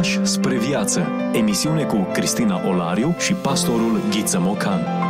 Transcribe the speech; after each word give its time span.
Pași 0.00 0.24
spre 0.26 0.56
viață. 0.56 1.06
Emisiune 1.32 1.82
cu 1.82 2.08
Cristina 2.12 2.60
Olariu 2.68 3.14
și 3.18 3.32
pastorul 3.32 4.00
Ghiță 4.10 4.40
Mocan. 4.40 5.09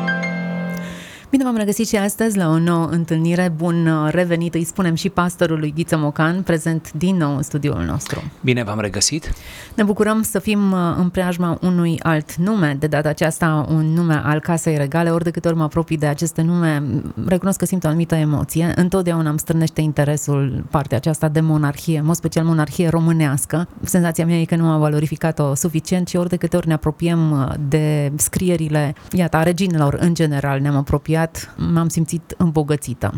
Bine 1.30 1.44
v-am 1.44 1.56
regăsit 1.56 1.88
și 1.88 1.96
astăzi 1.96 2.36
la 2.36 2.48
o 2.48 2.58
nouă 2.58 2.88
întâlnire. 2.90 3.52
Bun 3.56 4.08
revenit, 4.10 4.54
îi 4.54 4.64
spunem 4.64 4.94
și 4.94 5.08
pastorului 5.08 5.72
Ghiță 5.76 5.96
Mocan, 5.96 6.42
prezent 6.42 6.92
din 6.92 7.16
nou 7.16 7.36
în 7.36 7.42
studioul 7.42 7.82
nostru. 7.82 8.22
Bine 8.40 8.64
v-am 8.64 8.80
regăsit! 8.80 9.32
Ne 9.74 9.82
bucurăm 9.82 10.22
să 10.22 10.38
fim 10.38 10.72
uh, 10.72 10.78
în 10.98 11.08
preajma 11.08 11.58
unui 11.62 12.00
alt 12.02 12.34
nume, 12.34 12.76
de 12.78 12.86
data 12.86 13.08
aceasta 13.08 13.66
un 13.68 13.92
nume 13.92 14.20
al 14.24 14.40
Casei 14.40 14.76
Regale. 14.76 15.10
Ori 15.10 15.24
de 15.24 15.30
câte 15.30 15.48
ori 15.48 15.56
mă 15.56 15.62
apropii 15.62 15.96
de 15.96 16.06
aceste 16.06 16.42
nume, 16.42 16.82
recunosc 17.26 17.58
că 17.58 17.64
simt 17.64 17.84
o 17.84 17.88
anumită 17.88 18.14
emoție. 18.14 18.72
Întotdeauna 18.76 19.28
îmi 19.28 19.38
strânește 19.38 19.80
interesul 19.80 20.64
partea 20.70 20.96
aceasta 20.96 21.28
de 21.28 21.40
monarhie, 21.40 21.98
în 21.98 22.04
mod 22.04 22.14
special 22.14 22.44
monarhie 22.44 22.88
românească. 22.88 23.68
Senzația 23.82 24.26
mea 24.26 24.40
e 24.40 24.44
că 24.44 24.56
nu 24.56 24.68
am 24.68 24.80
valorificat-o 24.80 25.54
suficient 25.54 26.08
și 26.08 26.16
ori 26.16 26.28
de 26.28 26.36
câte 26.36 26.56
ori 26.56 26.66
ne 26.66 26.72
apropiem 26.72 27.30
uh, 27.30 27.48
de 27.68 28.12
scrierile, 28.16 28.94
iată, 29.12 29.36
a 29.36 29.42
reginelor 29.42 29.96
în 30.00 30.14
general, 30.14 30.60
ne-am 30.60 30.76
apropiat, 30.76 31.18
m-am 31.72 31.88
simțit 31.88 32.34
îmbogățită. 32.36 33.12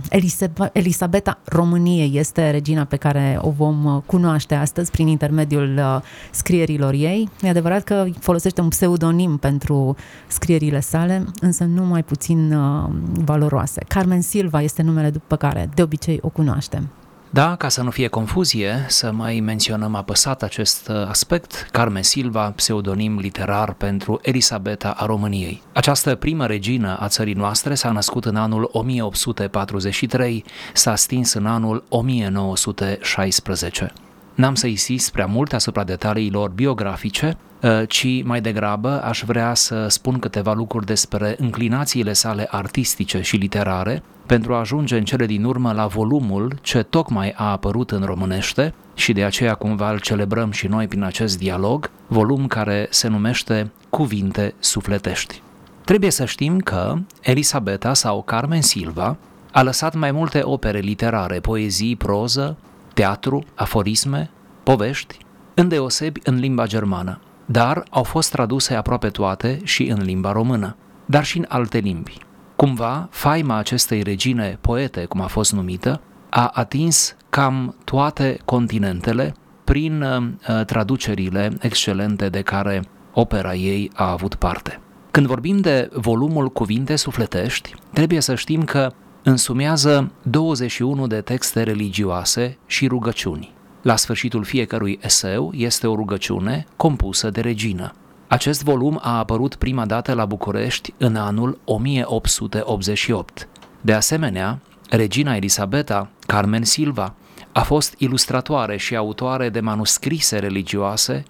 Elisabeta 0.73 1.39
României 1.45 2.19
este 2.19 2.51
regina 2.51 2.85
pe 2.85 2.97
care 2.97 3.39
o 3.41 3.51
vom 3.51 3.85
uh, 3.85 4.03
cunoaște 4.07 4.55
astăzi 4.55 4.91
prin 4.91 5.07
intermediul 5.07 6.03
scrierilor 6.31 6.93
ei. 6.93 7.29
E 7.43 7.49
adevărat 7.49 7.85
că 7.85 8.05
folosește 8.19 8.61
un 8.61 8.69
pseudonim 8.69 9.37
pentru 9.37 9.97
scrierile 10.27 10.81
sale, 10.81 11.25
însă 11.41 11.65
nu 11.65 11.85
mai 11.85 12.03
puțin 12.03 12.53
uh, 12.53 12.89
valoroase. 13.25 13.85
Carmen 13.89 14.21
Silva 14.21 14.63
este 14.63 14.83
numele 14.83 15.11
după 15.11 15.37
care 15.37 15.69
de 15.75 15.83
obicei 15.83 16.19
o 16.23 16.29
cunoaștem. 16.29 16.89
Da, 17.35 17.57
ca 17.57 17.69
să 17.69 17.83
nu 17.83 17.91
fie 17.91 18.09
confuzie, 18.09 18.85
să 18.89 19.13
mai 19.13 19.41
menționăm 19.41 19.95
apăsat 19.95 20.43
acest 20.43 20.89
uh, 20.89 21.07
aspect, 21.09 21.69
Carmen 21.71 22.03
Silva, 22.03 22.51
pseudonim 22.51 23.19
literar 23.19 23.73
pentru 23.73 24.19
Elisabeta 24.23 24.95
a 24.97 25.07
României. 25.07 25.63
Această 25.73 26.15
primă 26.15 26.47
regină 26.47 26.97
a 27.01 27.09
țării 27.09 27.35
noastre 27.35 27.75
s-a 27.75 27.91
născut 27.91 28.25
în 28.25 28.37
anul 28.37 28.69
1843, 28.73 30.45
s-a 30.73 30.95
stins 30.95 31.33
în 31.33 31.47
anul 31.47 31.85
1916. 31.89 33.93
N-am 34.35 34.55
să 34.55 34.67
insist 34.67 35.13
prea 35.13 35.27
mult 35.27 35.53
asupra 35.53 35.85
detaliilor 35.85 36.51
biografice, 36.51 37.37
uh, 37.63 37.83
ci 37.89 38.23
mai 38.25 38.41
degrabă 38.41 39.03
aș 39.03 39.23
vrea 39.27 39.55
să 39.55 39.87
spun 39.89 40.19
câteva 40.19 40.53
lucruri 40.53 40.87
despre 40.87 41.35
înclinațiile 41.39 42.13
sale 42.13 42.47
artistice 42.51 43.21
și 43.21 43.37
literare, 43.37 44.03
pentru 44.27 44.55
a 44.55 44.59
ajunge 44.59 44.97
în 44.97 45.05
cele 45.05 45.27
din 45.27 45.45
urmă 45.45 45.73
la 45.73 45.87
volumul 45.87 46.59
ce 46.61 46.83
tocmai 46.83 47.33
a 47.37 47.51
apărut 47.51 47.91
în 47.91 48.03
românește 48.03 48.75
și 48.95 49.13
de 49.13 49.25
aceea 49.25 49.55
cumva 49.55 49.91
îl 49.91 49.99
celebrăm 49.99 50.51
și 50.51 50.67
noi 50.67 50.87
prin 50.87 51.03
acest 51.03 51.39
dialog, 51.39 51.91
volum 52.07 52.47
care 52.47 52.87
se 52.91 53.09
numește 53.09 53.71
Cuvinte 53.91 54.55
sufletești. 54.59 55.43
Trebuie 55.85 56.11
să 56.11 56.25
știm 56.25 56.59
că 56.59 56.99
Elisabeta 57.23 57.95
sau 57.95 58.23
Carmen 58.23 58.63
Silva 58.63 59.17
a 59.51 59.63
lăsat 59.63 59.95
mai 59.95 60.11
multe 60.11 60.41
opere 60.45 60.79
literare, 60.79 61.41
poezii, 61.41 61.97
proză, 61.97 62.57
teatru, 62.95 63.45
aforisme, 63.55 64.31
povești, 64.63 65.19
îndeosebi 65.55 66.21
în 66.25 66.35
limba 66.35 66.67
germană, 66.67 67.21
dar 67.47 67.85
au 67.91 68.03
fost 68.03 68.31
traduse 68.31 68.75
aproape 68.75 69.09
toate 69.09 69.61
și 69.65 69.87
în 69.87 70.03
limba 70.03 70.33
română, 70.33 70.77
dar 71.07 71.25
și 71.25 71.39
în 71.39 71.45
alte 71.49 71.79
limbi. 71.79 72.19
Cumva, 72.57 73.09
faima 73.11 73.57
acestei 73.57 74.03
regine 74.03 74.59
poete, 74.61 75.05
cum 75.05 75.21
a 75.21 75.27
fost 75.27 75.53
numită, 75.53 76.01
a 76.31 76.51
atins 76.55 77.17
cam 77.31 77.77
toate 77.85 78.39
continentele 78.45 79.35
prin 79.65 80.03
uh, 80.03 80.65
traducerile 80.65 81.53
excelente 81.61 82.29
de 82.29 82.41
care 82.41 82.83
opera 83.13 83.55
ei 83.55 83.91
a 83.95 84.11
avut 84.11 84.35
parte. 84.35 84.81
Când 85.11 85.27
vorbim 85.27 85.61
de 85.61 85.91
volumul 85.93 86.49
Cuvinte 86.49 86.97
sufletești, 86.97 87.75
trebuie 87.93 88.21
să 88.21 88.35
știm 88.35 88.65
că 88.65 88.93
însumează 89.23 90.11
21 90.23 91.07
de 91.07 91.21
texte 91.21 91.63
religioase 91.63 92.59
și 92.67 92.87
rugăciuni. 92.87 93.53
La 93.83 93.97
sfârșitul 93.97 94.45
fiecărui 94.45 94.99
eseu 95.03 95.53
este 95.55 95.87
o 95.87 95.95
rugăciune 95.95 96.67
compusă 96.77 97.31
de 97.31 97.41
regină. 97.41 97.93
Acest 98.29 98.63
volum 98.63 98.99
a 99.03 99.19
apărut 99.19 99.55
prima 99.55 99.87
dată 99.87 100.15
la 100.15 100.25
București 100.25 100.95
în 100.97 101.17
anul 101.17 101.59
1888. 101.65 103.49
De 103.81 103.93
asemenea, 103.93 104.61
regina 104.91 105.35
Elisabeta 105.37 106.11
Carmen 106.27 106.65
Silva 106.65 107.15
a 107.53 107.63
fost 107.63 107.95
ilustratoare 107.99 108.77
și 108.77 108.97
autoare 108.97 109.49
de 109.49 109.61
manuscrise 109.61 110.39
religioase, 110.39 111.23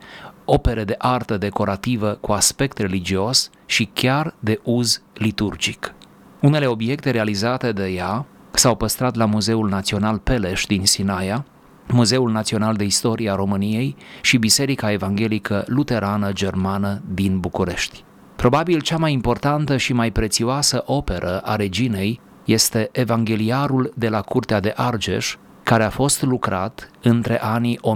opere 0.44 0.84
de 0.84 0.94
artă 0.98 1.36
decorativă 1.36 2.19
cu 2.20 2.32
aspect 2.32 2.78
religios 2.78 3.50
și 3.66 3.91
chiar 3.92 4.34
de 4.38 4.60
uz 4.62 5.02
liturgic. 5.14 5.94
Unele 6.42 6.66
obiecte 6.66 7.10
realizate 7.10 7.72
de 7.72 7.86
ea 7.86 8.26
s-au 8.50 8.76
păstrat 8.76 9.16
la 9.16 9.25
Muzeul 9.25 9.69
Național 9.69 10.19
Peleș 10.19 10.64
din 10.66 10.86
Sinaia, 10.86 11.44
Muzeul 11.88 12.30
Național 12.30 12.75
de 12.75 12.84
Istorie 12.84 13.30
a 13.30 13.34
României 13.34 13.97
și 14.22 14.36
Biserica 14.36 14.92
Evanghelică 14.92 15.64
Luterană 15.66 16.32
Germană 16.32 17.02
din 17.14 17.38
București. 17.38 18.04
Probabil 18.36 18.81
cea 18.81 18.97
mai 18.97 19.12
importantă 19.12 19.76
și 19.76 19.92
mai 19.92 20.10
prețioasă 20.10 20.82
operă 20.86 21.38
a 21.38 21.56
reginei 21.56 22.20
este 22.44 22.88
Evangheliarul 22.92 23.92
de 23.97 24.08
la 24.08 24.20
Curtea 24.20 24.60
de 24.60 24.72
Argeș, 24.76 25.36
care 25.62 25.84
a 25.84 25.91
fost 25.91 26.22
lucrat 26.22 26.91
între 27.02 27.42
anii 27.42 27.81
1886-1892, 27.82 27.86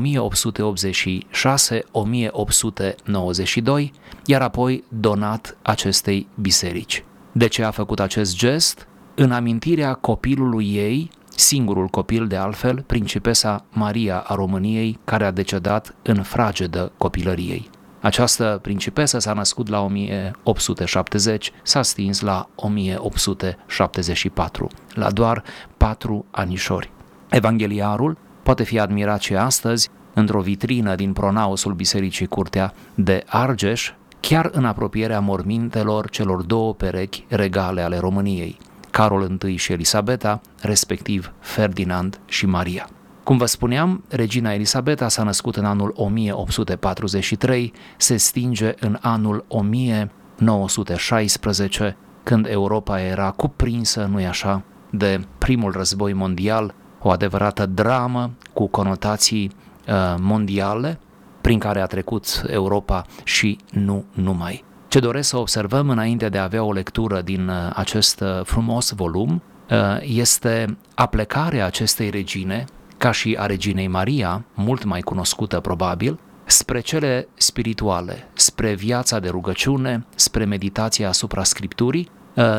iar 4.24 4.42
apoi 4.42 4.84
donat 4.88 5.56
acestei 5.62 6.28
biserici. 6.34 7.04
De 7.36 7.46
ce 7.46 7.62
a 7.62 7.70
făcut 7.70 8.00
acest 8.00 8.36
gest? 8.36 8.88
În 9.14 9.32
amintirea 9.32 9.94
copilului 9.94 10.74
ei, 10.74 11.10
singurul 11.28 11.86
copil 11.86 12.26
de 12.26 12.36
altfel, 12.36 12.84
principesa 12.86 13.64
Maria 13.72 14.18
a 14.18 14.34
României, 14.34 14.98
care 15.04 15.24
a 15.24 15.30
decedat 15.30 15.94
în 16.02 16.22
fragedă 16.22 16.92
copilăriei. 16.96 17.70
Această 18.00 18.58
principesă 18.62 19.18
s-a 19.18 19.32
născut 19.32 19.68
la 19.68 19.80
1870, 19.80 21.52
s-a 21.62 21.82
stins 21.82 22.20
la 22.20 22.48
1874, 22.54 24.68
la 24.94 25.10
doar 25.10 25.42
patru 25.76 26.26
anișori. 26.30 26.90
Evangheliarul 27.30 28.18
poate 28.42 28.62
fi 28.62 28.78
admirat 28.78 29.20
și 29.20 29.34
astăzi 29.34 29.88
într-o 30.14 30.40
vitrină 30.40 30.94
din 30.94 31.12
pronausul 31.12 31.72
Bisericii 31.72 32.26
Curtea 32.26 32.74
de 32.94 33.24
Argeș, 33.26 33.92
chiar 34.28 34.50
în 34.52 34.64
apropierea 34.64 35.20
mormintelor 35.20 36.10
celor 36.10 36.42
două 36.42 36.74
perechi 36.74 37.24
regale 37.28 37.82
ale 37.82 37.98
României, 37.98 38.58
Carol 38.90 39.38
I 39.46 39.56
și 39.56 39.72
Elisabeta, 39.72 40.40
respectiv 40.60 41.32
Ferdinand 41.40 42.20
și 42.24 42.46
Maria. 42.46 42.88
Cum 43.22 43.36
vă 43.36 43.46
spuneam, 43.46 44.04
regina 44.08 44.52
Elisabeta 44.52 45.08
s-a 45.08 45.22
născut 45.22 45.56
în 45.56 45.64
anul 45.64 45.92
1843, 45.96 47.72
se 47.96 48.16
stinge 48.16 48.74
în 48.80 48.98
anul 49.00 49.44
1916, 49.48 51.96
când 52.22 52.46
Europa 52.46 53.00
era 53.00 53.30
cuprinsă, 53.30 54.08
nu-i 54.10 54.26
așa, 54.26 54.62
de 54.90 55.20
primul 55.38 55.72
război 55.72 56.12
mondial, 56.12 56.74
o 57.02 57.10
adevărată 57.10 57.66
dramă 57.66 58.30
cu 58.52 58.66
conotații 58.66 59.50
uh, 59.88 60.14
mondiale, 60.20 60.98
prin 61.46 61.58
care 61.58 61.80
a 61.80 61.86
trecut 61.86 62.42
Europa 62.46 63.06
și 63.24 63.58
nu 63.70 64.04
numai. 64.12 64.64
Ce 64.88 65.00
doresc 65.00 65.28
să 65.28 65.36
observăm 65.36 65.90
înainte 65.90 66.28
de 66.28 66.38
a 66.38 66.42
avea 66.42 66.62
o 66.62 66.72
lectură 66.72 67.20
din 67.20 67.48
uh, 67.48 67.70
acest 67.74 68.20
uh, 68.20 68.40
frumos 68.44 68.90
volum 68.90 69.42
uh, 69.70 69.76
este 70.00 70.78
aplecarea 70.94 71.66
acestei 71.66 72.10
regine, 72.10 72.64
ca 72.96 73.10
și 73.10 73.36
a 73.38 73.46
reginei 73.46 73.88
Maria, 73.88 74.44
mult 74.54 74.84
mai 74.84 75.00
cunoscută 75.00 75.60
probabil, 75.60 76.18
spre 76.44 76.80
cele 76.80 77.28
spirituale, 77.34 78.28
spre 78.32 78.74
viața 78.74 79.18
de 79.18 79.28
rugăciune, 79.28 80.06
spre 80.14 80.44
meditația 80.44 81.08
asupra 81.08 81.44
Scripturii. 81.44 82.10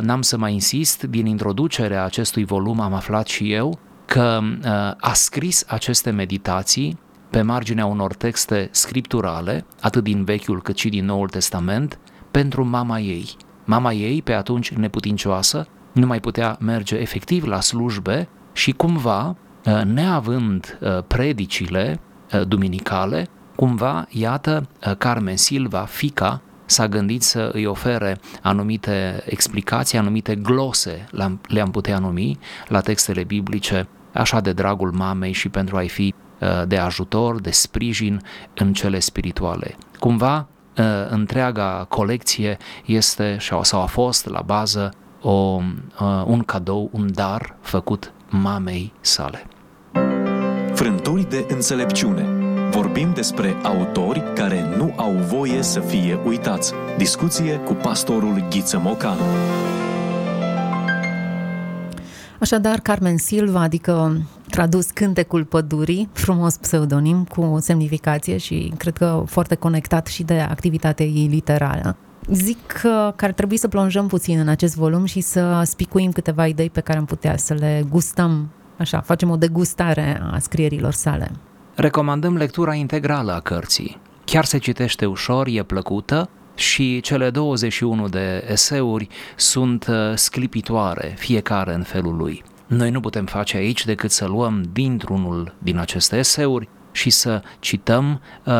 N-am 0.02 0.22
să 0.22 0.38
mai 0.38 0.54
insist, 0.54 1.04
din 1.04 1.26
introducerea 1.26 2.04
acestui 2.04 2.46
volum 2.46 2.80
am 2.80 2.94
aflat 2.94 3.28
și 3.28 3.54
eu 3.54 3.80
că 4.06 4.40
a 5.00 5.14
scris 5.14 5.64
aceste 5.68 6.10
meditații 6.10 6.98
pe 7.30 7.42
marginea 7.42 7.86
unor 7.86 8.14
texte 8.14 8.70
scripturale, 8.72 9.66
atât 9.82 10.04
din 10.04 10.24
Vechiul 10.24 10.62
cât 10.62 10.78
și 10.78 10.90
din 10.90 11.06
Noul 11.06 11.30
Testament, 11.30 12.00
pentru 12.32 12.66
mama 12.66 13.00
ei. 13.00 13.36
Mama 13.66 13.94
ei, 13.94 14.22
pe 14.22 14.34
atunci 14.34 14.74
neputincioasă, 14.74 15.68
nu 15.94 16.06
mai 16.06 16.20
putea 16.20 16.58
merge 16.60 16.96
efectiv 16.96 17.46
la 17.46 17.60
slujbe 17.60 18.28
și 18.54 18.72
cumva, 18.72 19.36
ă, 19.66 19.84
neavând 19.84 20.78
ă, 20.82 21.06
predicile 21.08 22.00
ă, 22.34 22.44
duminicale, 22.44 23.28
cumva, 23.56 24.06
iată, 24.10 24.68
Carmen 24.98 25.38
Silva, 25.38 25.80
fica, 25.80 26.42
s-a 26.66 26.88
gândit 26.88 27.22
să 27.22 27.50
îi 27.54 27.66
ofere 27.66 28.20
anumite 28.42 29.24
explicații, 29.26 29.98
anumite 29.98 30.36
glose, 30.36 31.06
le-am 31.48 31.72
putea 31.72 32.00
numi, 32.00 32.40
la 32.68 32.80
textele 32.80 33.24
biblice, 33.24 33.88
așa 34.14 34.40
de 34.40 34.54
dragul 34.54 34.92
mamei 34.92 35.32
și 35.32 35.50
pentru 35.50 35.78
a-i 35.78 35.88
fi 35.88 36.14
de 36.68 36.78
ajutor, 36.78 37.42
de 37.42 37.52
sprijin 37.52 38.22
în 38.56 38.74
cele 38.74 39.00
spirituale. 39.00 39.76
Cumva, 40.00 40.48
întreaga 41.10 41.86
colecție 41.90 42.58
este 42.86 43.38
sau 43.40 43.82
a 43.82 43.86
fost 43.86 44.30
la 44.30 44.42
bază 44.42 44.94
o, 45.22 45.62
un 46.26 46.44
cadou, 46.46 46.90
un 46.92 47.14
dar 47.14 47.56
făcut 47.62 48.12
mamei 48.30 48.94
sale. 49.02 49.46
Frânturi 50.74 51.30
de 51.30 51.46
înțelepciune 51.50 52.38
Vorbim 52.70 53.14
despre 53.14 53.56
autori 53.64 54.24
care 54.36 54.76
nu 54.78 54.94
au 54.96 55.12
voie 55.12 55.62
să 55.62 55.80
fie 55.80 56.20
uitați. 56.26 56.74
Discuție 56.98 57.56
cu 57.56 57.74
pastorul 57.74 58.46
Ghiță 58.50 58.80
Mocan. 58.80 59.18
Așadar, 62.40 62.80
Carmen 62.80 63.18
Silva, 63.18 63.62
adică 63.62 64.22
tradus 64.58 64.90
Cântecul 64.92 65.46
Pădurii, 65.46 66.10
frumos 66.14 66.58
pseudonim 66.58 67.24
cu 67.24 67.58
semnificație 67.60 68.38
și 68.38 68.74
cred 68.78 68.98
că 68.98 69.24
foarte 69.26 69.56
conectat 69.56 70.08
și 70.08 70.24
de 70.24 70.40
activitatea 70.40 71.06
ei 71.06 71.28
literară. 71.28 71.98
Zic 72.32 72.66
că, 72.66 73.14
că 73.16 73.26
ar 73.26 73.32
trebui 73.32 73.58
să 73.58 73.68
plonjăm 73.68 74.08
puțin 74.08 74.40
în 74.40 74.48
acest 74.48 74.76
volum 74.76 75.06
și 75.06 75.22
să 75.22 75.62
spicuim 75.66 76.12
câteva 76.12 76.48
idei 76.48 76.70
pe 76.70 76.80
care 76.80 76.98
am 76.98 77.06
putea 77.06 77.38
să 77.38 77.54
le 77.54 77.86
gustăm, 77.90 78.50
așa, 78.78 79.02
facem 79.02 79.30
o 79.30 79.36
degustare 79.36 80.22
a 80.32 80.40
scrierilor 80.40 80.94
sale. 80.94 81.32
Recomandăm 81.76 82.36
lectura 82.36 82.74
integrală 82.74 83.34
a 83.34 83.40
cărții. 83.40 83.98
Chiar 84.26 84.46
se 84.46 84.58
citește 84.58 85.06
ușor, 85.06 85.48
e 85.48 85.64
plăcută 85.64 86.30
și 86.56 87.00
cele 87.00 87.30
21 87.30 88.08
de 88.08 88.46
eseuri 88.50 89.08
sunt 89.36 89.88
uh, 89.90 89.96
sclipitoare, 90.16 91.14
fiecare 91.18 91.74
în 91.74 91.84
felul 91.84 92.16
lui. 92.16 92.44
Noi 92.68 92.92
nu 92.92 93.00
putem 93.00 93.26
face 93.26 93.58
aici 93.58 93.86
decât 93.86 94.12
să 94.12 94.26
luăm 94.26 94.64
dintr-unul 94.72 95.56
din 95.58 95.78
aceste 95.78 96.18
eseuri 96.18 96.70
și 96.92 97.10
să 97.10 97.42
cităm, 97.60 98.22
uh, 98.44 98.54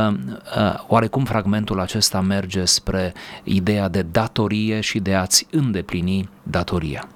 uh, 0.58 0.86
oarecum 0.88 1.26
fragmentul 1.26 1.80
acesta 1.80 2.22
merge 2.22 2.66
spre 2.66 3.14
ideea 3.44 3.88
de 3.88 4.02
datorie 4.02 4.80
și 4.80 5.00
de 5.00 5.16
a-ți 5.16 5.48
îndeplini 5.52 6.30
datoria. 6.44 7.08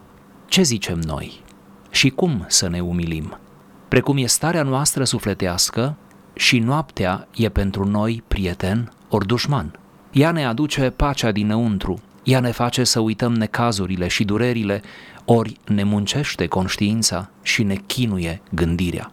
Ce 0.45 0.61
zicem 0.61 0.99
noi? 0.99 1.41
Și 1.89 2.09
cum 2.09 2.45
să 2.47 2.69
ne 2.69 2.79
umilim? 2.79 3.38
Precum 3.88 4.17
e 4.17 4.25
starea 4.25 4.63
noastră 4.63 5.03
sufletească 5.03 5.97
și 6.33 6.59
noaptea 6.59 7.27
e 7.35 7.49
pentru 7.49 7.85
noi 7.85 8.23
prieten 8.27 8.91
ori 9.09 9.27
dușman. 9.27 9.79
Ea 10.11 10.31
ne 10.31 10.45
aduce 10.45 10.89
pacea 10.89 11.31
dinăuntru, 11.31 12.01
ea 12.23 12.39
ne 12.39 12.51
face 12.51 12.83
să 12.83 13.00
uităm 13.00 13.33
necazurile 13.33 14.07
și 14.07 14.23
durerile, 14.23 14.81
ori 15.25 15.57
ne 15.68 15.83
muncește 15.83 16.47
conștiința 16.47 17.29
și 17.41 17.63
ne 17.63 17.75
chinuie 17.75 18.41
gândirea. 18.51 19.12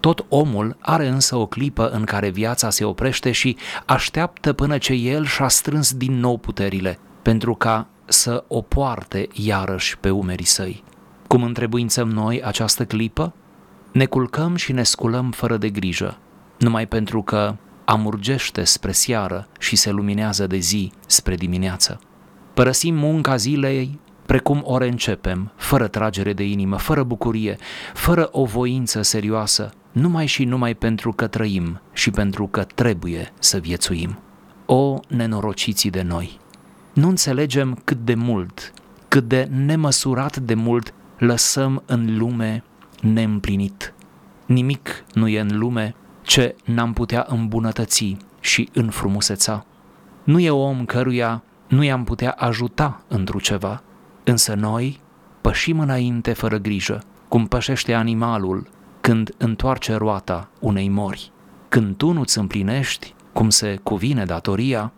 Tot 0.00 0.24
omul 0.28 0.76
are 0.80 1.08
însă 1.08 1.36
o 1.36 1.46
clipă 1.46 1.88
în 1.88 2.04
care 2.04 2.28
viața 2.28 2.70
se 2.70 2.84
oprește 2.84 3.30
și 3.30 3.56
așteaptă 3.86 4.52
până 4.52 4.78
ce 4.78 4.92
el 4.92 5.24
și-a 5.24 5.48
strâns 5.48 5.92
din 5.92 6.18
nou 6.18 6.38
puterile, 6.38 6.98
pentru 7.22 7.54
ca 7.54 7.86
să 8.04 8.44
o 8.48 8.60
poarte 8.60 9.28
iarăși 9.32 9.98
pe 9.98 10.10
umerii 10.10 10.44
săi. 10.44 10.84
Cum 11.26 11.42
întrebuințăm 11.42 12.08
noi 12.08 12.42
această 12.42 12.84
clipă? 12.84 13.34
Ne 13.92 14.04
culcăm 14.04 14.56
și 14.56 14.72
ne 14.72 14.82
sculăm 14.82 15.30
fără 15.30 15.56
de 15.56 15.68
grijă, 15.68 16.18
numai 16.58 16.86
pentru 16.86 17.22
că 17.22 17.56
amurgește 17.84 18.64
spre 18.64 18.92
seară 18.92 19.48
și 19.58 19.76
se 19.76 19.90
luminează 19.90 20.46
de 20.46 20.58
zi 20.58 20.92
spre 21.06 21.34
dimineață. 21.34 22.00
Părăsim 22.54 22.94
munca 22.94 23.36
zilei 23.36 24.00
precum 24.26 24.62
ore 24.64 24.88
începem, 24.88 25.52
fără 25.56 25.88
tragere 25.88 26.32
de 26.32 26.44
inimă, 26.44 26.76
fără 26.76 27.02
bucurie, 27.02 27.56
fără 27.94 28.28
o 28.32 28.44
voință 28.44 29.02
serioasă, 29.02 29.70
numai 29.92 30.26
și 30.26 30.44
numai 30.44 30.74
pentru 30.74 31.12
că 31.12 31.26
trăim 31.26 31.80
și 31.92 32.10
pentru 32.10 32.46
că 32.46 32.62
trebuie 32.62 33.32
să 33.38 33.58
viețuim. 33.58 34.18
O 34.66 34.98
nenorociții 35.08 35.90
de 35.90 36.02
noi! 36.02 36.40
Nu 36.92 37.08
înțelegem 37.08 37.80
cât 37.84 38.04
de 38.04 38.14
mult, 38.14 38.72
cât 39.08 39.28
de 39.28 39.48
nemăsurat 39.50 40.36
de 40.36 40.54
mult 40.54 40.94
lăsăm 41.18 41.82
în 41.86 42.18
lume 42.18 42.64
neîmplinit. 43.00 43.94
Nimic 44.46 45.04
nu 45.14 45.28
e 45.28 45.40
în 45.40 45.58
lume 45.58 45.94
ce 46.22 46.56
n-am 46.64 46.92
putea 46.92 47.26
îmbunătăți 47.28 48.16
și 48.40 48.68
înfrumuseța. 48.72 49.66
Nu 50.24 50.38
e 50.38 50.50
om 50.50 50.84
căruia 50.84 51.42
nu 51.72 51.82
i-am 51.82 52.04
putea 52.04 52.30
ajuta 52.30 53.02
într 53.08 53.36
ceva, 53.36 53.82
însă 54.24 54.54
noi 54.54 55.00
pășim 55.40 55.80
înainte 55.80 56.32
fără 56.32 56.56
grijă, 56.56 57.02
cum 57.28 57.46
pășește 57.46 57.92
animalul 57.94 58.68
când 59.00 59.34
întoarce 59.36 59.94
roata 59.94 60.48
unei 60.60 60.88
mori. 60.88 61.32
Când 61.68 61.96
tu 61.96 62.12
nu-ți 62.12 62.38
împlinești, 62.38 63.14
cum 63.32 63.50
se 63.50 63.80
cuvine 63.82 64.24
datoria, 64.24 64.92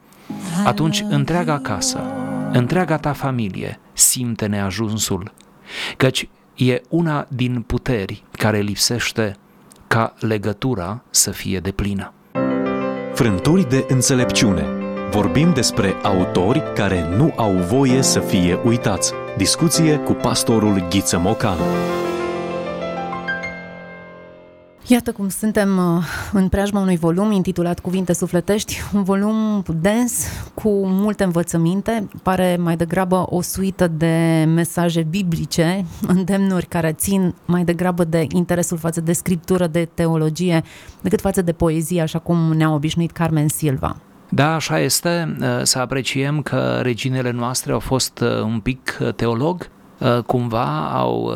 atunci 0.64 1.04
întreaga 1.08 1.58
casă, 1.58 2.00
întreaga 2.52 2.96
ta 2.96 3.12
familie 3.12 3.80
simte 3.92 4.46
neajunsul, 4.46 5.32
căci 5.96 6.28
e 6.54 6.80
una 6.88 7.26
din 7.28 7.62
puteri 7.62 8.22
care 8.30 8.58
lipsește 8.60 9.36
ca 9.86 10.14
legătura 10.18 11.02
să 11.10 11.30
fie 11.30 11.60
deplină. 11.60 12.12
Frânturi 13.12 13.68
de 13.68 13.84
înțelepciune. 13.88 14.83
Vorbim 15.10 15.52
despre 15.52 15.94
autori 16.02 16.62
care 16.74 17.08
nu 17.16 17.32
au 17.36 17.52
voie 17.52 18.02
să 18.02 18.20
fie 18.20 18.58
uitați. 18.64 19.12
Discuție 19.36 19.96
cu 19.96 20.12
pastorul 20.12 20.86
Ghiță 20.88 21.18
Mocan. 21.18 21.58
Iată 24.86 25.12
cum 25.12 25.28
suntem 25.28 25.76
uh, 25.76 26.04
în 26.32 26.48
preajma 26.48 26.80
unui 26.80 26.96
volum 26.96 27.30
intitulat 27.30 27.78
Cuvinte 27.80 28.12
sufletești, 28.12 28.80
un 28.94 29.02
volum 29.02 29.62
dens 29.80 30.26
cu 30.54 30.68
multe 30.86 31.24
învățăminte, 31.24 32.08
pare 32.22 32.56
mai 32.60 32.76
degrabă 32.76 33.26
o 33.28 33.40
suită 33.40 33.88
de 33.88 34.44
mesaje 34.54 35.02
biblice, 35.02 35.84
îndemnuri 36.14 36.66
care 36.66 36.92
țin 36.92 37.34
mai 37.44 37.64
degrabă 37.64 38.04
de 38.04 38.26
interesul 38.28 38.78
față 38.78 39.00
de 39.00 39.12
scriptură, 39.12 39.66
de 39.66 39.88
teologie, 39.94 40.62
decât 41.00 41.20
față 41.20 41.42
de 41.42 41.52
poezie, 41.52 42.00
așa 42.00 42.18
cum 42.18 42.52
ne-a 42.52 42.72
obișnuit 42.72 43.10
Carmen 43.10 43.48
Silva. 43.48 43.96
Da, 44.34 44.54
așa 44.54 44.78
este. 44.78 45.36
Uh, 45.40 45.46
să 45.62 45.78
apreciem 45.78 46.42
că 46.42 46.78
reginele 46.82 47.31
noastre 47.31 47.72
au 47.72 47.81
fost 47.81 48.20
uh, 48.20 48.42
un 48.42 48.60
pic 48.60 48.98
teolog, 49.16 49.69
cumva 50.26 50.90
au, 50.90 51.32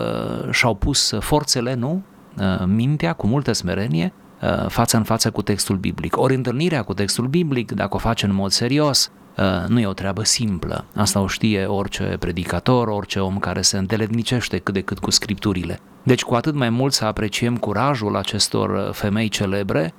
și-au 0.51 0.75
pus 0.75 1.15
forțele, 1.21 1.75
nu? 1.75 2.03
Uh, 2.41 2.65
mintea 2.67 3.13
cu 3.13 3.27
multă 3.27 3.53
smerenie 3.53 4.13
uh, 4.43 4.69
față 4.69 4.97
în 4.97 5.03
față 5.03 5.31
cu 5.31 5.43
textul 5.43 5.77
biblic. 5.77 6.17
Ori 6.17 6.35
întâlnirea 6.35 6.83
cu 6.83 6.95
textul 6.95 7.27
biblic, 7.27 7.73
dacă 7.73 7.95
o 7.95 7.99
face 7.99 8.27
în 8.27 8.35
mod 8.35 8.51
serios, 8.51 9.11
uh, 9.37 9.69
nu 9.69 9.81
e 9.81 9.87
o 9.87 9.93
treabă 9.93 10.25
simplă. 10.25 10.85
Asta 10.95 11.21
o 11.21 11.27
știe 11.27 11.65
orice 11.65 12.17
predicator, 12.19 12.89
orice 12.89 13.21
om 13.21 13.39
care 13.39 13.61
se 13.61 13.79
îndeletnicește 13.79 14.59
cât 14.59 14.75
de 14.75 14.81
cât 14.81 14.99
cu 14.99 15.11
scripturile. 15.11 15.81
Deci 16.03 16.23
cu 16.23 16.35
atât 16.35 16.55
mai 16.55 16.71
mult 16.71 16.93
să 16.93 17.05
apreciem 17.05 17.57
curajul 17.57 18.17
acestor 18.17 18.91
femei 18.93 19.29
celebre 19.29 19.95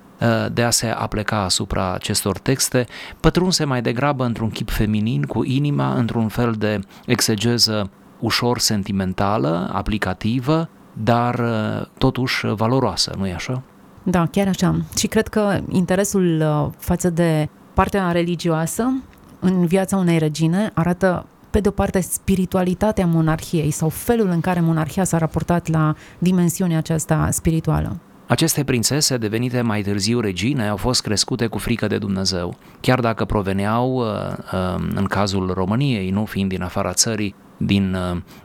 de 0.51 0.63
a 0.63 0.69
se 0.69 0.87
apleca 0.87 1.43
asupra 1.43 1.93
acestor 1.93 2.37
texte, 2.37 2.85
pătrunse 3.19 3.63
mai 3.63 3.81
degrabă 3.81 4.25
într-un 4.25 4.49
chip 4.49 4.69
feminin, 4.69 5.23
cu 5.23 5.43
inima 5.43 5.93
într-un 5.93 6.27
fel 6.27 6.51
de 6.51 6.79
exegeză 7.05 7.89
ușor 8.19 8.59
sentimentală, 8.59 9.69
aplicativă, 9.73 10.69
dar 10.93 11.39
uh, 11.39 11.85
totuși 11.97 12.47
valoroasă, 12.47 13.13
nu-i 13.17 13.33
așa? 13.33 13.61
Da, 14.03 14.25
chiar 14.31 14.47
așa. 14.47 14.75
Și 14.97 15.07
cred 15.07 15.27
că 15.27 15.59
interesul 15.69 16.41
uh, 16.41 16.71
față 16.77 17.09
de 17.09 17.49
partea 17.73 18.11
religioasă 18.11 19.01
în 19.39 19.65
viața 19.65 19.97
unei 19.97 20.17
regine 20.17 20.71
arată 20.73 21.25
pe 21.49 21.59
de 21.59 21.67
o 21.67 21.71
parte 21.71 21.99
spiritualitatea 21.99 23.05
monarhiei 23.05 23.71
sau 23.71 23.89
felul 23.89 24.27
în 24.27 24.41
care 24.41 24.59
monarhia 24.59 25.03
s-a 25.03 25.17
raportat 25.17 25.67
la 25.67 25.95
dimensiunea 26.17 26.77
aceasta 26.77 27.27
spirituală. 27.31 27.99
Aceste 28.29 28.63
prințese, 28.63 29.17
devenite 29.17 29.61
mai 29.61 29.81
târziu 29.81 30.19
regine, 30.19 30.67
au 30.67 30.77
fost 30.77 31.01
crescute 31.01 31.47
cu 31.47 31.57
frică 31.57 31.87
de 31.87 31.97
Dumnezeu, 31.97 32.57
chiar 32.81 32.99
dacă 32.99 33.25
proveneau, 33.25 33.95
uh, 33.95 34.75
în 34.95 35.05
cazul 35.05 35.51
României, 35.53 36.09
nu 36.09 36.25
fiind 36.25 36.49
din 36.49 36.61
afara 36.61 36.93
țării, 36.93 37.35
din 37.57 37.97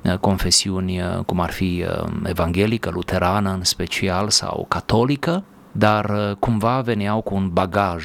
uh, 0.04 0.18
confesiuni 0.18 1.00
uh, 1.00 1.24
cum 1.26 1.40
ar 1.40 1.50
fi 1.50 1.84
uh, 1.88 2.06
evanghelică, 2.26 2.90
luterană 2.90 3.50
în 3.50 3.64
special 3.64 4.28
sau 4.28 4.66
catolică, 4.68 5.44
dar 5.72 6.36
cumva 6.38 6.80
veneau 6.80 7.20
cu 7.20 7.34
un 7.34 7.48
bagaj 7.48 8.04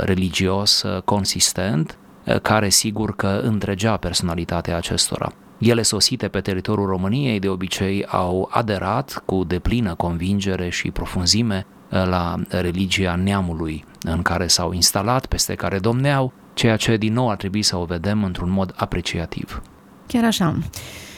religios 0.00 0.84
consistent 1.04 1.98
care 2.42 2.68
sigur 2.68 3.16
că 3.16 3.40
întregea 3.42 3.96
personalitatea 3.96 4.76
acestora. 4.76 5.32
Ele 5.58 5.82
sosite 5.82 6.28
pe 6.28 6.40
teritoriul 6.40 6.86
României 6.86 7.38
de 7.38 7.48
obicei 7.48 8.04
au 8.06 8.48
aderat 8.52 9.22
cu 9.24 9.44
deplină 9.44 9.94
convingere 9.94 10.68
și 10.68 10.90
profunzime 10.90 11.66
la 11.88 12.34
religia 12.48 13.14
neamului 13.14 13.84
în 14.02 14.22
care 14.22 14.46
s-au 14.46 14.72
instalat, 14.72 15.26
peste 15.26 15.54
care 15.54 15.78
domneau, 15.78 16.32
ceea 16.54 16.76
ce 16.76 16.96
din 16.96 17.12
nou 17.12 17.30
ar 17.30 17.36
trebui 17.36 17.62
să 17.62 17.76
o 17.76 17.84
vedem 17.84 18.24
într-un 18.24 18.50
mod 18.50 18.72
apreciativ. 18.76 19.62
Chiar 20.06 20.24
așa. 20.24 20.56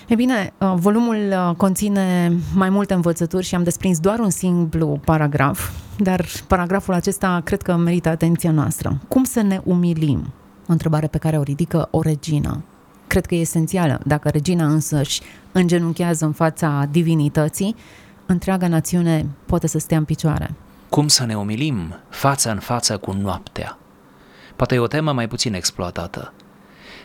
E 0.09 0.15
bine, 0.15 0.53
uh, 0.59 0.73
volumul 0.77 1.17
uh, 1.31 1.55
conține 1.57 2.33
mai 2.55 2.71
multe 2.71 2.95
învățături 2.95 3.47
și 3.47 3.55
am 3.55 3.63
desprins 3.63 3.99
doar 3.99 4.19
un 4.19 4.31
simplu 4.31 5.01
paragraf 5.05 5.71
dar 6.03 6.25
paragraful 6.47 6.95
acesta 6.95 7.41
cred 7.45 7.63
că 7.63 7.77
merită 7.77 8.09
atenția 8.09 8.51
noastră. 8.51 9.01
Cum 9.09 9.25
să 9.25 9.41
ne 9.41 9.61
umilim? 9.65 10.33
O 10.69 10.73
întrebare 10.73 11.07
pe 11.07 11.19
care 11.19 11.39
o 11.39 11.43
ridică 11.43 11.89
o 11.91 12.03
regină. 12.03 12.65
Cred 13.11 13.27
că 13.27 13.35
e 13.35 13.41
esențială. 13.41 14.01
Dacă 14.05 14.29
regina 14.29 14.67
însăși 14.67 15.21
îngenunchează 15.53 16.25
în 16.25 16.33
fața 16.33 16.89
divinității, 16.91 17.75
întreaga 18.27 18.69
națiune 18.69 19.27
poate 19.47 19.67
să 19.67 19.79
stea 19.79 19.99
în 19.99 20.05
picioare. 20.05 20.55
Cum 20.89 21.09
să 21.09 21.25
ne 21.25 21.37
umilim 21.37 21.95
față 22.09 22.51
în 22.51 22.59
față 22.59 22.97
cu 22.97 23.13
noaptea? 23.13 23.79
Poate 24.57 24.75
e 24.75 24.79
o 24.79 24.87
temă 24.87 25.13
mai 25.13 25.29
puțin 25.29 25.55
exploatată. 25.55 26.33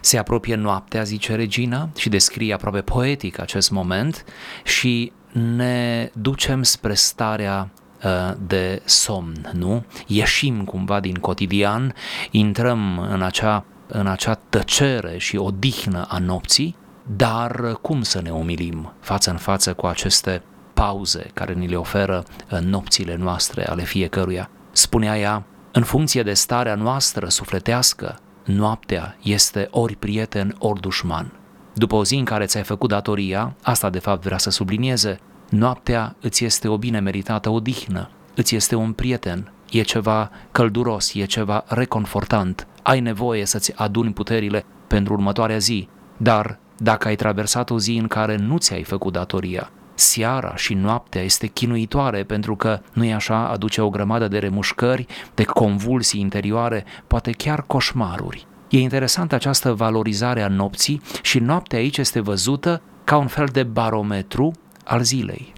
Se 0.02 0.18
apropie 0.18 0.56
noaptea, 0.56 1.04
zice 1.04 1.36
regina, 1.36 1.90
și 1.96 2.10
descrie 2.10 2.54
aproape 2.54 2.82
poetic 2.82 3.40
acest 3.40 3.72
moment 3.72 4.26
și 4.64 5.12
ne 5.56 6.10
ducem 6.14 6.64
spre 6.64 6.94
starea 6.94 7.70
uh, 8.04 8.36
de 8.48 8.82
somn, 8.86 9.52
nu? 9.54 9.86
Ieșim 10.08 10.64
cumva 10.64 11.00
din 11.00 11.16
cotidian, 11.16 11.94
intrăm 12.32 13.00
în 13.00 13.22
acea, 13.22 13.66
în 13.88 14.08
acea 14.08 14.34
tăcere 14.50 15.18
și 15.18 15.38
odihnă 15.38 16.06
a 16.10 16.18
nopții, 16.18 16.76
dar 17.16 17.78
cum 17.82 18.02
să 18.02 18.22
ne 18.22 18.30
umilim 18.30 18.94
față 19.00 19.30
în 19.30 19.38
față 19.38 19.74
cu 19.74 19.86
aceste 19.86 20.44
pauze 20.74 21.30
care 21.34 21.54
ni 21.54 21.68
le 21.68 21.76
oferă 21.76 22.24
în 22.50 22.66
uh, 22.66 22.70
nopțile 22.72 23.16
noastre 23.16 23.68
ale 23.68 23.84
fiecăruia? 23.84 24.50
Spunea 24.72 25.20
ea, 25.20 25.44
în 25.72 25.84
funcție 25.84 26.24
de 26.24 26.34
starea 26.34 26.76
noastră 26.76 27.30
sufletească, 27.30 28.20
noaptea 28.46 29.18
este 29.22 29.68
ori 29.72 29.96
prieten, 29.96 30.56
ori 30.60 30.82
dușman. 30.82 31.32
După 31.74 31.96
o 31.96 32.04
zi 32.04 32.16
în 32.16 32.26
care 32.26 32.46
ți-ai 32.46 32.64
făcut 32.64 32.90
datoria, 32.90 33.56
asta 33.62 33.90
de 33.90 34.00
fapt 34.00 34.24
vrea 34.24 34.38
să 34.38 34.50
sublinieze, 34.50 35.20
noaptea 35.50 36.16
îți 36.22 36.46
este 36.46 36.68
o 36.68 36.78
bine 36.78 37.00
meritată 37.00 37.50
odihnă, 37.50 38.10
îți 38.36 38.56
este 38.56 38.76
un 38.76 38.94
prieten, 38.94 39.52
e 39.72 39.82
ceva 39.82 40.32
călduros, 40.52 41.14
e 41.14 41.26
ceva 41.26 41.64
reconfortant, 41.68 42.68
ai 42.86 43.00
nevoie 43.00 43.46
să-ți 43.46 43.76
aduni 43.76 44.14
puterile 44.14 44.66
pentru 44.88 45.14
următoarea 45.14 45.58
zi, 45.58 45.88
dar 46.18 46.60
dacă 46.78 47.08
ai 47.08 47.16
traversat 47.16 47.70
o 47.70 47.80
zi 47.80 47.98
în 48.02 48.08
care 48.08 48.36
nu 48.36 48.58
ți-ai 48.58 48.84
făcut 48.84 49.14
datoria, 49.14 49.72
seara 49.94 50.56
și 50.56 50.74
noaptea 50.74 51.22
este 51.22 51.48
chinuitoare 51.48 52.24
pentru 52.24 52.56
că, 52.56 52.80
nu 52.94 53.04
e 53.04 53.14
așa, 53.14 53.48
aduce 53.48 53.82
o 53.82 53.90
grămadă 53.90 54.28
de 54.28 54.38
remușcări, 54.38 55.06
de 55.34 55.44
convulsii 55.44 56.20
interioare, 56.20 56.86
poate 57.08 57.32
chiar 57.32 57.62
coșmaruri. 57.62 58.48
E 58.70 58.80
interesantă 58.80 59.36
această 59.36 59.74
valorizare 59.74 60.42
a 60.42 60.48
nopții 60.48 61.02
și 61.22 61.40
noaptea 61.40 61.80
aici 61.80 61.98
este 61.98 62.20
văzută 62.20 62.82
ca 63.04 63.18
un 63.18 63.28
fel 63.28 63.48
de 63.52 63.64
barometru 63.64 64.52
al 64.84 65.02
zilei. 65.02 65.54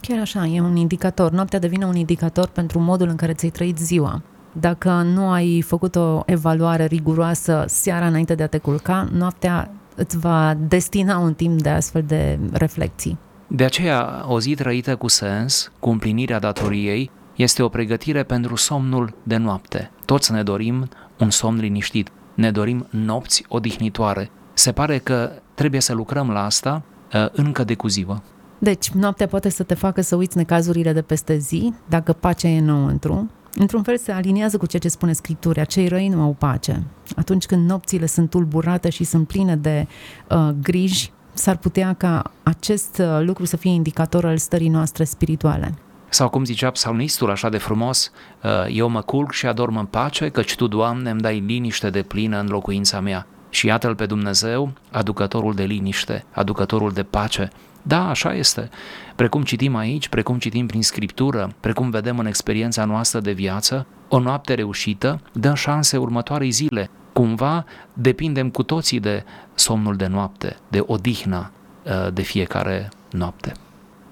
Chiar 0.00 0.18
așa, 0.18 0.46
e 0.46 0.60
un 0.60 0.76
indicator. 0.76 1.30
Noaptea 1.30 1.58
devine 1.58 1.84
un 1.84 1.96
indicator 1.96 2.48
pentru 2.48 2.78
modul 2.78 3.08
în 3.08 3.16
care 3.16 3.32
ți-ai 3.32 3.50
trăit 3.50 3.78
ziua. 3.78 4.22
Dacă 4.52 4.90
nu 4.90 5.30
ai 5.30 5.60
făcut 5.60 5.96
o 5.96 6.22
evaluare 6.26 6.84
riguroasă 6.84 7.64
seara 7.66 8.06
înainte 8.06 8.34
de 8.34 8.42
a 8.42 8.46
te 8.46 8.58
culca, 8.58 9.08
noaptea 9.12 9.70
îți 9.96 10.18
va 10.18 10.54
destina 10.68 11.18
un 11.18 11.34
timp 11.34 11.62
de 11.62 11.68
astfel 11.68 12.02
de 12.06 12.38
reflexii. 12.52 13.18
De 13.46 13.64
aceea, 13.64 14.24
o 14.26 14.40
zi 14.40 14.54
trăită 14.54 14.96
cu 14.96 15.08
sens, 15.08 15.72
cu 15.78 15.90
împlinirea 15.90 16.38
datoriei, 16.38 17.10
este 17.36 17.62
o 17.62 17.68
pregătire 17.68 18.22
pentru 18.22 18.56
somnul 18.56 19.14
de 19.22 19.36
noapte. 19.36 19.90
Toți 20.04 20.32
ne 20.32 20.42
dorim 20.42 20.88
un 21.18 21.30
somn 21.30 21.58
liniștit, 21.58 22.08
ne 22.34 22.50
dorim 22.50 22.86
nopți 22.90 23.44
odihnitoare. 23.48 24.30
Se 24.52 24.72
pare 24.72 24.98
că 24.98 25.30
trebuie 25.54 25.80
să 25.80 25.94
lucrăm 25.94 26.30
la 26.30 26.44
asta 26.44 26.82
uh, 27.14 27.26
încă 27.32 27.64
de 27.64 27.74
cu 27.74 27.88
ziua. 27.88 28.22
Deci, 28.58 28.90
noaptea 28.90 29.26
poate 29.26 29.48
să 29.48 29.62
te 29.62 29.74
facă 29.74 30.00
să 30.00 30.16
uiți 30.16 30.36
necazurile 30.36 30.92
de 30.92 31.02
peste 31.02 31.36
zi, 31.36 31.72
dacă 31.88 32.12
pacea 32.12 32.48
e 32.48 32.58
înăuntru. 32.58 33.30
Într-un 33.54 33.82
fel 33.82 33.98
se 33.98 34.12
aliniază 34.12 34.56
cu 34.56 34.66
ceea 34.66 34.82
ce 34.82 34.88
spune 34.88 35.12
Scriptura, 35.12 35.64
cei 35.64 35.88
răi 35.88 36.08
nu 36.08 36.22
au 36.22 36.36
pace. 36.38 36.82
Atunci 37.16 37.46
când 37.46 37.68
nopțile 37.68 38.06
sunt 38.06 38.30
tulburate 38.30 38.90
și 38.90 39.04
sunt 39.04 39.26
pline 39.26 39.56
de 39.56 39.86
uh, 40.30 40.48
griji, 40.62 41.12
s-ar 41.32 41.56
putea 41.56 41.94
ca 41.98 42.30
acest 42.42 42.98
uh, 42.98 43.20
lucru 43.20 43.44
să 43.44 43.56
fie 43.56 43.70
indicator 43.70 44.24
al 44.24 44.36
stării 44.36 44.68
noastre 44.68 45.04
spirituale. 45.04 45.74
Sau 46.08 46.28
cum 46.28 46.44
zicea 46.44 46.70
psalmistul 46.70 47.30
așa 47.30 47.48
de 47.48 47.58
frumos, 47.58 48.12
uh, 48.42 48.50
eu 48.68 48.88
mă 48.88 49.00
culc 49.00 49.32
și 49.32 49.46
adorm 49.46 49.76
în 49.76 49.86
pace, 49.86 50.28
căci 50.28 50.54
Tu, 50.54 50.66
Doamne, 50.66 51.10
îmi 51.10 51.20
dai 51.20 51.42
liniște 51.46 51.90
de 51.90 52.02
plină 52.02 52.40
în 52.40 52.46
locuința 52.46 53.00
mea. 53.00 53.26
Și 53.50 53.66
iată-L 53.66 53.94
pe 53.94 54.06
Dumnezeu, 54.06 54.72
aducătorul 54.90 55.54
de 55.54 55.64
liniște, 55.64 56.24
aducătorul 56.30 56.92
de 56.92 57.02
pace. 57.02 57.50
Da, 57.82 58.08
așa 58.08 58.34
este. 58.34 58.68
Precum 59.16 59.42
citim 59.42 59.76
aici, 59.76 60.08
precum 60.08 60.38
citim 60.38 60.66
prin 60.66 60.82
scriptură, 60.82 61.54
precum 61.60 61.90
vedem 61.90 62.18
în 62.18 62.26
experiența 62.26 62.84
noastră 62.84 63.20
de 63.20 63.32
viață, 63.32 63.86
o 64.08 64.18
noapte 64.18 64.54
reușită 64.54 65.20
dă 65.32 65.54
șanse 65.54 65.96
următoarei 65.96 66.50
zile. 66.50 66.90
Cumva 67.12 67.64
depindem 67.92 68.50
cu 68.50 68.62
toții 68.62 69.00
de 69.00 69.24
somnul 69.54 69.96
de 69.96 70.06
noapte, 70.06 70.56
de 70.68 70.82
odihna 70.86 71.50
uh, 71.84 72.12
de 72.12 72.22
fiecare 72.22 72.88
noapte. 73.10 73.52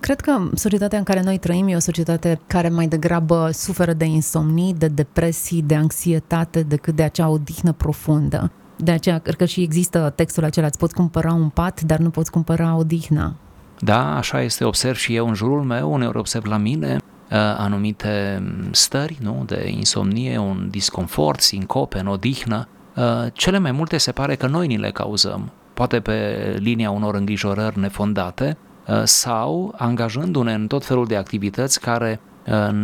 Cred 0.01 0.21
că 0.21 0.49
societatea 0.55 0.99
în 0.99 1.05
care 1.05 1.23
noi 1.23 1.39
trăim 1.39 1.69
e 1.69 1.77
o 1.77 1.79
societate 1.79 2.41
care 2.47 2.69
mai 2.69 2.87
degrabă 2.87 3.51
suferă 3.53 3.93
de 3.93 4.05
insomnii, 4.05 4.75
de 4.75 4.89
depresii, 4.89 5.63
de 5.63 5.75
anxietate, 5.75 6.63
decât 6.63 6.97
de 6.97 7.03
acea 7.03 7.29
odihnă 7.29 7.73
profundă. 7.73 8.53
De 8.77 8.91
aceea, 8.91 9.19
cred 9.19 9.37
că 9.37 9.45
și 9.45 9.63
există 9.63 10.13
textul 10.17 10.45
acela, 10.45 10.67
îți 10.67 10.79
poți 10.79 10.95
cumpăra 10.95 11.33
un 11.33 11.49
pat, 11.49 11.81
dar 11.81 11.99
nu 11.99 12.11
poți 12.11 12.31
cumpăra 12.31 12.77
odihna. 12.77 13.37
Da, 13.81 14.17
așa 14.17 14.43
este, 14.43 14.65
observ 14.65 14.97
și 14.97 15.15
eu 15.15 15.29
în 15.29 15.35
jurul 15.35 15.63
meu, 15.63 15.93
uneori 15.93 16.19
observ 16.19 16.45
la 16.45 16.57
mine 16.57 16.97
uh, 16.97 17.37
anumite 17.57 18.43
stări 18.71 19.19
nu? 19.21 19.43
de 19.47 19.69
insomnie, 19.69 20.39
un 20.39 20.69
disconfort, 20.71 21.41
sincope, 21.41 21.99
în 21.99 22.07
odihnă. 22.07 22.69
Uh, 22.97 23.05
cele 23.33 23.59
mai 23.59 23.73
multe 23.73 23.97
se 23.97 24.13
pare 24.13 24.35
că 24.35 24.47
noi 24.47 24.67
ni 24.67 24.79
le 24.79 24.91
cauzăm, 24.91 25.53
poate 25.75 26.01
pe 26.01 26.57
linia 26.59 26.91
unor 26.91 27.15
îngrijorări 27.15 27.79
nefondate 27.79 28.57
uh, 28.87 29.03
sau 29.05 29.75
angajându-ne 29.77 30.53
în 30.53 30.67
tot 30.67 30.85
felul 30.85 31.07
de 31.07 31.17
activități 31.17 31.81
care 31.81 32.21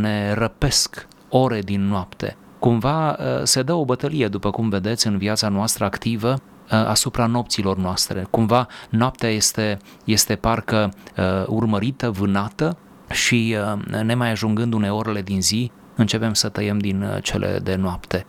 ne 0.01 0.35
răpesc 0.35 1.07
ore 1.29 1.61
din 1.61 1.87
noapte. 1.87 2.37
Cumva 2.59 3.19
se 3.43 3.63
dă 3.63 3.73
o 3.73 3.85
bătălie, 3.85 4.29
după 4.29 4.51
cum 4.51 4.69
vedeți, 4.69 5.07
în 5.07 5.19
viața 5.19 5.49
noastră 5.49 5.85
activă, 5.85 6.31
Uh, 6.33 6.56
asupra 6.71 7.27
nopților 7.27 7.77
noastre. 7.77 8.27
Cumva 8.31 8.67
noaptea 8.89 9.29
este, 9.29 9.79
este 10.05 10.35
parcă 10.35 10.93
uh, 11.17 11.25
urmărită, 11.47 12.11
vânată 12.11 12.77
și 13.11 13.57
uh, 13.75 14.03
nemai 14.03 14.31
ajungând 14.31 14.73
uneori 14.73 15.25
din 15.25 15.43
zi, 15.43 15.71
începem 15.97 16.35
să 16.35 16.49
tăiem 16.49 16.79
din 16.79 17.19
cele 17.23 17.59
de 17.63 17.75
noapte. 17.75 18.27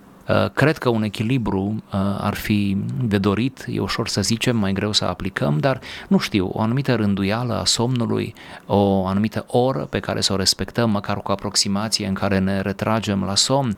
Cred 0.54 0.78
că 0.78 0.90
un 0.90 1.04
echilibru 1.04 1.84
ar 2.18 2.34
fi 2.34 2.78
de 3.04 3.18
dorit, 3.18 3.66
e 3.68 3.80
ușor 3.80 4.08
să 4.08 4.22
zicem, 4.22 4.58
mai 4.58 4.74
greu 4.74 4.92
să 4.92 5.06
aplicăm, 5.06 5.58
dar 5.58 5.80
nu 6.08 6.18
știu, 6.18 6.50
o 6.54 6.62
anumită 6.62 6.96
rânduială 6.96 7.60
a 7.60 7.66
somnului, 7.66 8.34
o 8.66 9.06
anumită 9.06 9.46
oră 9.48 9.80
pe 9.80 10.00
care 10.00 10.22
să 10.22 10.34
o 10.34 10.36
respectăm, 10.36 10.90
măcar 10.90 11.18
cu 11.22 11.32
aproximație 11.32 12.08
în 12.08 12.14
care 12.14 12.40
ne 12.40 12.62
retragem 12.62 13.24
la 13.24 13.36
somn, 13.36 13.78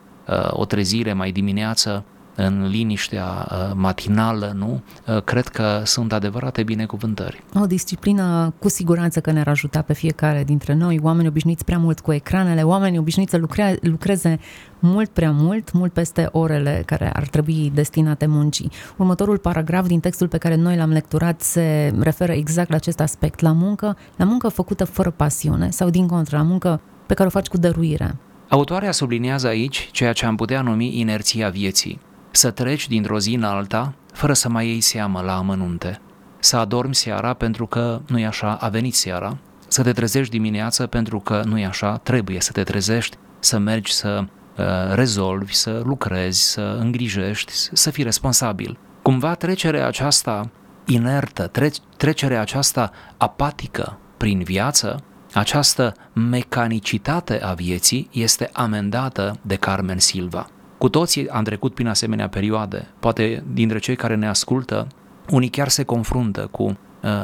o 0.50 0.64
trezire 0.64 1.12
mai 1.12 1.30
dimineață, 1.30 2.04
în 2.46 2.68
liniștea 2.68 3.48
uh, 3.50 3.72
matinală, 3.74 4.52
nu? 4.56 4.82
Uh, 5.06 5.22
cred 5.22 5.48
că 5.48 5.82
sunt 5.84 6.12
adevărate 6.12 6.62
binecuvântări. 6.62 7.42
O 7.54 7.66
disciplină 7.66 8.54
cu 8.58 8.68
siguranță 8.68 9.20
că 9.20 9.30
ne-ar 9.30 9.48
ajuta 9.48 9.82
pe 9.82 9.92
fiecare 9.92 10.44
dintre 10.44 10.74
noi, 10.74 10.98
oameni 11.02 11.28
obișnuiți 11.28 11.64
prea 11.64 11.78
mult 11.78 12.00
cu 12.00 12.12
ecranele, 12.12 12.62
oameni 12.62 12.98
obișnuiți 12.98 13.30
să 13.30 13.36
lucre, 13.36 13.78
lucreze 13.80 14.38
mult 14.78 15.08
prea 15.08 15.30
mult, 15.30 15.72
mult 15.72 15.92
peste 15.92 16.28
orele 16.32 16.82
care 16.86 17.10
ar 17.12 17.26
trebui 17.26 17.70
destinate 17.74 18.26
muncii. 18.26 18.70
Următorul 18.96 19.38
paragraf 19.38 19.86
din 19.86 20.00
textul 20.00 20.28
pe 20.28 20.38
care 20.38 20.54
noi 20.54 20.76
l-am 20.76 20.90
lecturat 20.90 21.40
se 21.40 21.92
referă 21.98 22.32
exact 22.32 22.70
la 22.70 22.76
acest 22.76 23.00
aspect, 23.00 23.40
la 23.40 23.52
muncă, 23.52 23.96
la 24.16 24.24
muncă 24.24 24.48
făcută 24.48 24.84
fără 24.84 25.10
pasiune 25.10 25.70
sau 25.70 25.90
din 25.90 26.06
contră, 26.06 26.36
la 26.36 26.42
muncă 26.42 26.80
pe 27.06 27.14
care 27.14 27.28
o 27.28 27.30
faci 27.30 27.46
cu 27.46 27.56
dăruire. 27.56 28.16
Autoarea 28.48 28.92
subliniază 28.92 29.46
aici 29.46 29.88
ceea 29.92 30.12
ce 30.12 30.26
am 30.26 30.36
putea 30.36 30.60
numi 30.60 31.00
inerția 31.00 31.48
vieții 31.48 32.00
să 32.30 32.50
treci 32.50 32.88
dintr-o 32.88 33.18
zi 33.18 33.34
în 33.34 33.42
alta 33.42 33.94
fără 34.12 34.32
să 34.32 34.48
mai 34.48 34.66
iei 34.66 34.80
seamă 34.80 35.20
la 35.20 35.36
amănunte, 35.36 36.00
să 36.38 36.56
adormi 36.56 36.94
seara 36.94 37.34
pentru 37.34 37.66
că 37.66 38.00
nu-i 38.06 38.26
așa, 38.26 38.54
a 38.54 38.68
venit 38.68 38.94
seara, 38.94 39.36
să 39.68 39.82
te 39.82 39.92
trezești 39.92 40.30
dimineața 40.30 40.86
pentru 40.86 41.20
că 41.20 41.42
nu-i 41.44 41.64
așa, 41.64 41.96
trebuie 41.96 42.40
să 42.40 42.52
te 42.52 42.62
trezești, 42.62 43.16
să 43.38 43.58
mergi 43.58 43.92
să 43.92 44.24
uh, 44.24 44.64
rezolvi, 44.92 45.54
să 45.54 45.82
lucrezi, 45.84 46.50
să 46.50 46.76
îngrijești, 46.80 47.52
să 47.72 47.90
fii 47.90 48.04
responsabil. 48.04 48.78
Cumva 49.02 49.34
trecerea 49.34 49.86
aceasta 49.86 50.50
inertă, 50.86 51.46
tre- 51.46 51.70
trecerea 51.96 52.40
aceasta 52.40 52.90
apatică 53.16 53.98
prin 54.16 54.42
viață, 54.42 55.02
această 55.32 55.94
mecanicitate 56.12 57.42
a 57.42 57.52
vieții 57.52 58.08
este 58.12 58.50
amendată 58.52 59.38
de 59.42 59.56
Carmen 59.56 59.98
Silva. 59.98 60.46
Cu 60.80 60.88
toții 60.88 61.28
am 61.28 61.44
trecut 61.44 61.74
prin 61.74 61.86
asemenea 61.86 62.28
perioade. 62.28 62.88
Poate 62.98 63.44
dintre 63.52 63.78
cei 63.78 63.96
care 63.96 64.14
ne 64.14 64.28
ascultă, 64.28 64.86
unii 65.30 65.48
chiar 65.48 65.68
se 65.68 65.82
confruntă 65.82 66.48
cu 66.50 66.62
uh, 66.62 66.76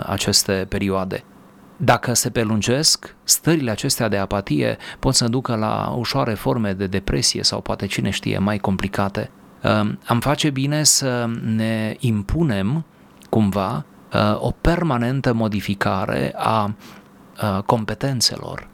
aceste 0.06 0.66
perioade. 0.68 1.24
dacă 1.76 2.14
se 2.14 2.30
pelungesc, 2.30 3.14
stările 3.24 3.70
acestea 3.70 4.08
de 4.08 4.16
apatie 4.16 4.76
pot 4.98 5.14
să 5.14 5.28
ducă 5.28 5.54
la 5.54 5.94
ușoare 5.98 6.34
forme 6.34 6.72
de 6.72 6.86
depresie 6.86 7.42
sau 7.42 7.60
poate 7.60 7.86
cine 7.86 8.10
știe 8.10 8.38
mai 8.38 8.58
complicate. 8.58 9.30
Um, 9.62 9.98
am 10.06 10.20
face 10.20 10.50
bine 10.50 10.82
să 10.82 11.30
ne 11.42 11.96
impunem 11.98 12.84
cumva 13.30 13.84
uh, 14.12 14.42
o 14.42 14.50
permanentă 14.50 15.32
modificare 15.32 16.32
a 16.36 16.64
uh, 17.42 17.62
competențelor, 17.62 18.68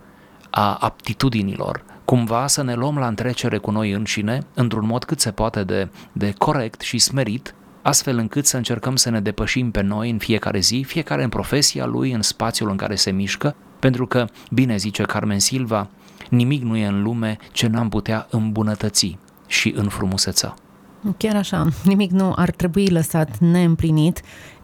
a 0.50 0.74
aptitudinilor, 0.74 1.84
cumva 2.04 2.46
să 2.46 2.62
ne 2.62 2.74
luăm 2.74 2.98
la 2.98 3.06
întrecere 3.06 3.58
cu 3.58 3.70
noi 3.70 3.90
înșine, 3.90 4.46
într-un 4.54 4.86
mod 4.86 5.04
cât 5.04 5.20
se 5.20 5.30
poate 5.30 5.64
de, 5.64 5.88
de 6.12 6.34
corect 6.38 6.80
și 6.80 6.98
smerit, 6.98 7.54
astfel 7.82 8.18
încât 8.18 8.46
să 8.46 8.56
încercăm 8.56 8.96
să 8.96 9.10
ne 9.10 9.20
depășim 9.20 9.70
pe 9.70 9.80
noi 9.80 10.10
în 10.10 10.18
fiecare 10.18 10.58
zi, 10.58 10.84
fiecare 10.86 11.22
în 11.22 11.28
profesia 11.28 11.86
lui, 11.86 12.12
în 12.12 12.22
spațiul 12.22 12.70
în 12.70 12.76
care 12.76 12.94
se 12.94 13.10
mișcă, 13.10 13.54
pentru 13.78 14.06
că, 14.06 14.26
bine 14.50 14.76
zice 14.76 15.02
Carmen 15.02 15.38
Silva, 15.38 15.88
nimic 16.28 16.62
nu 16.62 16.76
e 16.76 16.86
în 16.86 17.02
lume 17.02 17.38
ce 17.52 17.66
n-am 17.66 17.88
putea 17.88 18.26
îmbunătăți 18.30 19.18
și 19.46 19.72
înfrumuseța. 19.76 20.54
Chiar 21.16 21.36
așa, 21.36 21.68
nimic 21.84 22.10
nu 22.10 22.32
ar 22.36 22.50
trebui 22.50 22.86
lăsat 22.86 23.38
neîmplinit. 23.38 24.22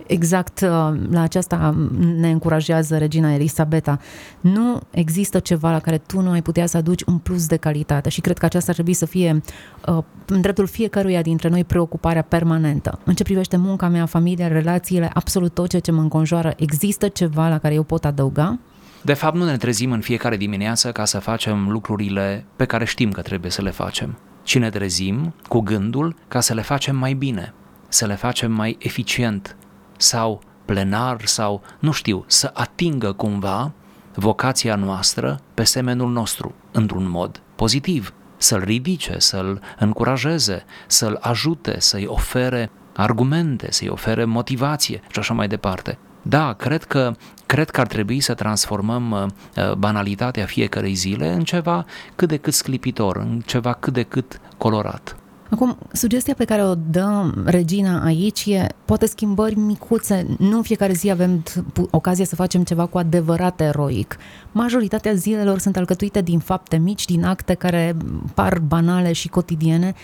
Exact 0.08 0.60
uh, 0.60 0.68
la 1.10 1.20
aceasta 1.20 1.74
ne 2.16 2.30
încurajează 2.30 2.98
regina 2.98 3.32
Elisabeta. 3.32 3.98
Nu 4.40 4.80
există 4.90 5.38
ceva 5.38 5.70
la 5.70 5.78
care 5.78 5.98
tu 5.98 6.20
nu 6.20 6.30
ai 6.30 6.42
putea 6.42 6.66
să 6.66 6.76
aduci 6.76 7.02
un 7.02 7.18
plus 7.18 7.46
de 7.46 7.56
calitate 7.56 8.08
și 8.08 8.20
cred 8.20 8.38
că 8.38 8.44
aceasta 8.44 8.68
ar 8.68 8.74
trebui 8.74 8.92
să 8.92 9.06
fie 9.06 9.42
uh, 9.86 9.98
în 10.26 10.40
dreptul 10.40 10.66
fiecăruia 10.66 11.22
dintre 11.22 11.48
noi 11.48 11.64
preocuparea 11.64 12.22
permanentă. 12.22 12.98
În 13.04 13.14
ce 13.14 13.22
privește 13.22 13.56
munca 13.56 13.88
mea, 13.88 14.06
familia, 14.06 14.48
relațiile, 14.48 15.10
absolut 15.14 15.54
tot 15.54 15.68
ceea 15.68 15.82
ce 15.82 15.92
mă 15.92 16.00
înconjoară, 16.00 16.54
există 16.56 17.08
ceva 17.08 17.48
la 17.48 17.58
care 17.58 17.74
eu 17.74 17.82
pot 17.82 18.04
adăuga? 18.04 18.58
De 19.02 19.12
fapt, 19.14 19.36
nu 19.36 19.44
ne 19.44 19.56
trezim 19.56 19.92
în 19.92 20.00
fiecare 20.00 20.36
dimineață 20.36 20.92
ca 20.92 21.04
să 21.04 21.18
facem 21.18 21.68
lucrurile 21.68 22.44
pe 22.56 22.64
care 22.64 22.84
știm 22.84 23.10
că 23.10 23.20
trebuie 23.20 23.50
să 23.50 23.62
le 23.62 23.70
facem 23.70 24.18
ci 24.48 24.58
ne 24.58 24.70
trezim 24.70 25.34
cu 25.48 25.60
gândul 25.60 26.14
ca 26.28 26.40
să 26.40 26.54
le 26.54 26.62
facem 26.62 26.96
mai 26.96 27.12
bine, 27.14 27.54
să 27.88 28.06
le 28.06 28.14
facem 28.14 28.52
mai 28.52 28.76
eficient 28.78 29.56
sau 29.98 30.40
plenar 30.64 31.24
sau, 31.24 31.62
nu 31.78 31.90
știu, 31.90 32.24
să 32.26 32.50
atingă 32.54 33.12
cumva 33.12 33.72
vocația 34.14 34.74
noastră 34.74 35.40
pe 35.54 35.64
semenul 35.64 36.10
nostru, 36.10 36.54
într-un 36.72 37.08
mod 37.10 37.42
pozitiv, 37.54 38.12
să-l 38.36 38.60
ridice, 38.60 39.18
să-l 39.18 39.60
încurajeze, 39.78 40.64
să-l 40.86 41.18
ajute, 41.20 41.80
să-i 41.80 42.06
ofere 42.06 42.70
argumente, 42.96 43.70
să-i 43.70 43.88
ofere 43.88 44.24
motivație 44.24 45.02
și 45.10 45.18
așa 45.18 45.34
mai 45.34 45.48
departe. 45.48 45.98
Da, 46.22 46.52
cred 46.52 46.84
că, 46.84 47.12
cred 47.46 47.70
că 47.70 47.80
ar 47.80 47.86
trebui 47.86 48.20
să 48.20 48.34
transformăm 48.34 49.10
uh, 49.10 49.26
uh, 49.56 49.74
banalitatea 49.74 50.46
fiecărei 50.46 50.94
zile 50.94 51.32
în 51.32 51.44
ceva 51.44 51.84
cât 52.16 52.28
de 52.28 52.36
cât 52.36 52.52
sclipitor, 52.52 53.16
în 53.16 53.42
ceva 53.46 53.72
cât 53.72 53.92
de 53.92 54.02
cât 54.02 54.40
colorat. 54.56 55.16
Acum, 55.50 55.78
sugestia 55.92 56.34
pe 56.34 56.44
care 56.44 56.64
o 56.64 56.74
dă 56.74 57.32
regina 57.44 58.04
aici 58.04 58.46
e 58.46 58.66
poate 58.84 59.06
schimbări 59.06 59.58
micuțe. 59.58 60.26
Nu 60.38 60.56
în 60.56 60.62
fiecare 60.62 60.92
zi 60.92 61.10
avem 61.10 61.42
ocazia 61.90 62.24
să 62.24 62.34
facem 62.34 62.62
ceva 62.64 62.86
cu 62.86 62.98
adevărat 62.98 63.60
eroic. 63.60 64.16
Majoritatea 64.52 65.12
zilelor 65.12 65.58
sunt 65.58 65.76
alcătuite 65.76 66.20
din 66.20 66.38
fapte 66.38 66.76
mici, 66.76 67.04
din 67.04 67.24
acte 67.24 67.54
care 67.54 67.96
par 68.34 68.58
banale 68.58 69.12
și 69.12 69.28
cotidiene, 69.28 69.94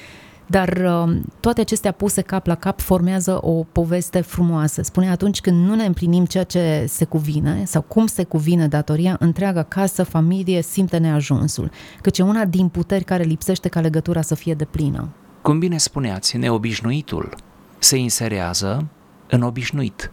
dar 0.47 0.69
uh, 0.69 1.17
toate 1.41 1.61
acestea 1.61 1.93
puse 1.93 2.21
cap 2.21 2.47
la 2.47 2.55
cap 2.55 2.81
formează 2.81 3.39
o 3.41 3.65
poveste 3.73 4.21
frumoasă. 4.21 4.83
Spune 4.83 5.11
atunci 5.11 5.41
când 5.41 5.67
nu 5.67 5.75
ne 5.75 5.85
împlinim 5.85 6.25
ceea 6.25 6.45
ce 6.45 6.85
se 6.89 7.05
cuvine 7.05 7.63
sau 7.67 7.83
cum 7.83 8.07
se 8.07 8.25
cuvine 8.25 8.67
datoria, 8.67 9.17
întreaga 9.21 9.63
casă, 9.63 10.03
familie 10.03 10.63
simte 10.63 10.97
neajunsul, 10.97 11.71
căci 12.01 12.19
e 12.19 12.23
una 12.23 12.45
din 12.45 12.69
puteri 12.69 13.05
care 13.05 13.23
lipsește 13.23 13.69
ca 13.69 13.81
legătura 13.81 14.23
să 14.23 14.35
fie 14.35 14.55
de 14.55 14.65
plină. 14.65 15.09
Cum 15.45 15.59
bine 15.59 15.79
spuneați, 15.79 16.37
neobișnuitul 16.37 17.35
se 17.79 17.97
inserează 17.97 18.87
în 19.29 19.42
obișnuit, 19.42 20.11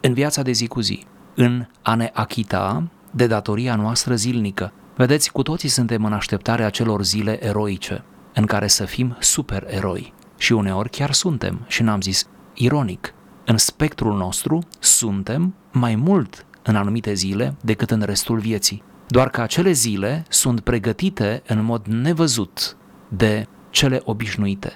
în 0.00 0.14
viața 0.14 0.42
de 0.42 0.52
zi 0.52 0.66
cu 0.66 0.80
zi, 0.80 1.06
în 1.34 1.66
a 1.82 1.94
ne 1.94 2.10
achita 2.12 2.88
de 3.10 3.26
datoria 3.26 3.76
noastră 3.76 4.14
zilnică. 4.14 4.72
Vedeți, 4.96 5.32
cu 5.32 5.42
toții 5.42 5.68
suntem 5.68 6.04
în 6.04 6.12
așteptarea 6.12 6.70
celor 6.70 7.04
zile 7.04 7.44
eroice, 7.46 8.04
în 8.34 8.46
care 8.46 8.66
să 8.66 8.84
fim 8.84 9.16
supereroi. 9.20 10.12
Și 10.38 10.52
uneori 10.52 10.90
chiar 10.90 11.12
suntem, 11.12 11.64
și 11.66 11.82
n-am 11.82 12.00
zis 12.00 12.26
ironic, 12.54 13.14
în 13.44 13.56
spectrul 13.56 14.16
nostru 14.16 14.58
suntem 14.78 15.54
mai 15.72 15.94
mult 15.94 16.46
în 16.62 16.76
anumite 16.76 17.14
zile 17.14 17.56
decât 17.62 17.90
în 17.90 18.02
restul 18.02 18.38
vieții. 18.38 18.82
Doar 19.06 19.30
că 19.30 19.40
acele 19.40 19.72
zile 19.72 20.24
sunt 20.28 20.60
pregătite 20.60 21.42
în 21.46 21.64
mod 21.64 21.86
nevăzut 21.86 22.76
de 23.08 23.46
cele 23.74 24.00
obișnuite. 24.04 24.72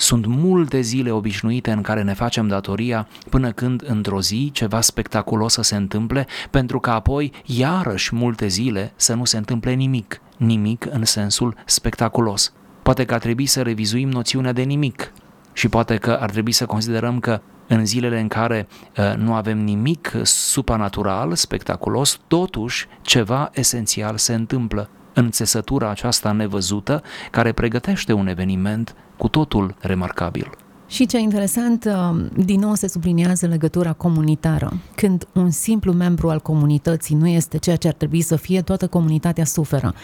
Sunt 0.00 0.26
multe 0.26 0.80
zile 0.80 1.10
obișnuite 1.10 1.70
în 1.70 1.82
care 1.82 2.02
ne 2.02 2.12
facem 2.12 2.48
datoria 2.48 3.08
până 3.28 3.52
când 3.52 3.82
într-o 3.86 4.20
zi 4.20 4.50
ceva 4.52 4.80
spectaculos 4.80 5.52
să 5.52 5.62
se 5.62 5.76
întâmple, 5.76 6.26
pentru 6.50 6.80
că 6.80 6.90
apoi 6.90 7.32
iarăși 7.44 8.14
multe 8.14 8.46
zile 8.46 8.92
să 8.96 9.14
nu 9.14 9.24
se 9.24 9.36
întâmple 9.36 9.72
nimic, 9.72 10.20
nimic 10.36 10.86
în 10.90 11.04
sensul 11.04 11.56
spectaculos. 11.64 12.52
Poate 12.82 13.04
că 13.04 13.14
ar 13.14 13.20
trebui 13.20 13.46
să 13.46 13.62
revizuim 13.62 14.08
noțiunea 14.08 14.52
de 14.52 14.62
nimic. 14.62 15.12
Și 15.52 15.68
poate 15.68 15.96
că 15.96 16.10
ar 16.20 16.30
trebui 16.30 16.52
să 16.52 16.66
considerăm 16.66 17.18
că 17.18 17.40
în 17.66 17.86
zilele 17.86 18.20
în 18.20 18.28
care 18.28 18.68
uh, 18.96 19.14
nu 19.16 19.34
avem 19.34 19.58
nimic 19.58 20.12
supranatural, 20.22 21.34
spectaculos, 21.34 22.20
totuși 22.26 22.86
ceva 23.02 23.50
esențial 23.52 24.16
se 24.16 24.34
întâmplă. 24.34 24.90
În 25.14 25.30
țesătura 25.30 25.90
aceasta 25.90 26.32
nevăzută 26.32 27.02
care 27.30 27.52
pregătește 27.52 28.12
un 28.12 28.26
eveniment 28.26 28.94
cu 29.20 29.28
totul 29.28 29.74
remarcabil. 29.80 30.50
Și 30.90 31.06
ce 31.06 31.18
interesant, 31.18 31.84
uh, 31.84 32.24
din 32.44 32.60
nou 32.60 32.74
se 32.74 32.88
subliniază 32.88 33.46
legătura 33.46 33.92
comunitară. 33.92 34.72
Când 34.94 35.28
un 35.32 35.50
simplu 35.50 35.92
membru 35.92 36.30
al 36.30 36.40
comunității 36.40 37.14
nu 37.14 37.26
este 37.28 37.58
ceea 37.58 37.76
ce 37.76 37.88
ar 37.88 37.94
trebui 37.94 38.20
să 38.20 38.36
fie, 38.36 38.62
toată 38.62 38.86
comunitatea 38.86 39.44
suferă. 39.44 39.94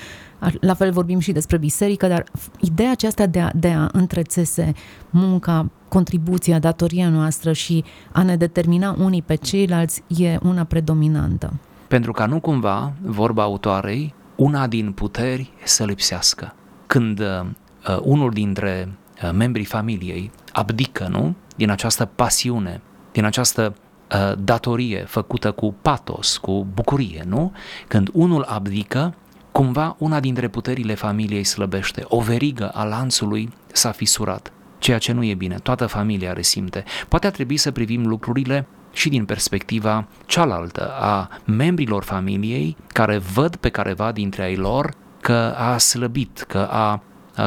La 0.60 0.74
fel 0.74 0.92
vorbim 0.92 1.18
și 1.18 1.32
despre 1.32 1.56
biserică, 1.56 2.06
dar 2.06 2.24
ideea 2.60 2.90
aceasta 2.90 3.26
de 3.26 3.40
a, 3.40 3.50
de 3.54 3.68
a 3.68 3.88
întrețese 3.92 4.72
munca, 5.10 5.70
contribuția, 5.88 6.58
datoria 6.58 7.08
noastră 7.08 7.52
și 7.52 7.84
a 8.12 8.22
ne 8.22 8.36
determina 8.36 8.96
unii 8.98 9.22
pe 9.22 9.34
ceilalți 9.34 10.02
e 10.06 10.38
una 10.42 10.64
predominantă. 10.64 11.52
Pentru 11.88 12.12
ca 12.12 12.26
nu 12.26 12.40
cumva, 12.40 12.92
vorba 13.02 13.42
autoarei, 13.42 14.14
una 14.36 14.66
din 14.66 14.92
puteri 14.92 15.50
să 15.64 15.84
lipsească. 15.84 16.54
Când 16.86 17.20
uh, 17.20 17.46
uh 17.88 17.98
unul 18.02 18.30
dintre 18.30 18.88
uh, 18.88 19.05
membrii 19.32 19.64
familiei 19.64 20.30
abdică, 20.52 21.06
nu? 21.10 21.34
Din 21.56 21.70
această 21.70 22.04
pasiune, 22.04 22.80
din 23.12 23.24
această 23.24 23.74
uh, 24.12 24.32
datorie 24.38 25.04
făcută 25.04 25.50
cu 25.50 25.74
patos, 25.82 26.36
cu 26.36 26.66
bucurie, 26.74 27.24
nu? 27.26 27.52
Când 27.88 28.08
unul 28.12 28.42
abdică, 28.42 29.14
cumva 29.52 29.96
una 29.98 30.20
dintre 30.20 30.48
puterile 30.48 30.94
familiei 30.94 31.44
slăbește, 31.44 32.04
o 32.08 32.20
verigă 32.20 32.68
a 32.68 32.84
lanțului 32.84 33.52
s-a 33.72 33.90
fisurat, 33.90 34.52
ceea 34.78 34.98
ce 34.98 35.12
nu 35.12 35.24
e 35.24 35.34
bine, 35.34 35.56
toată 35.62 35.86
familia 35.86 36.32
resimte. 36.32 36.84
Poate 37.08 37.26
ar 37.26 37.32
trebui 37.32 37.56
să 37.56 37.70
privim 37.70 38.06
lucrurile 38.06 38.66
și 38.92 39.08
din 39.08 39.24
perspectiva 39.24 40.06
cealaltă 40.26 40.92
a 41.00 41.28
membrilor 41.44 42.02
familiei 42.02 42.76
care 42.92 43.18
văd 43.18 43.56
pe 43.56 43.68
careva 43.68 44.12
dintre 44.12 44.42
ai 44.42 44.56
lor 44.56 44.94
că 45.20 45.54
a 45.56 45.78
slăbit, 45.78 46.44
că 46.48 46.68
a 46.70 47.02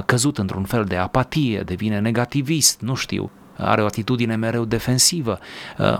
căzut 0.05 0.37
într-un 0.37 0.63
fel 0.63 0.83
de 0.83 0.95
apatie, 0.95 1.61
devine 1.61 1.99
negativist, 1.99 2.81
nu 2.81 2.93
știu, 2.95 3.31
are 3.57 3.81
o 3.81 3.85
atitudine 3.85 4.35
mereu 4.35 4.65
defensivă. 4.65 5.39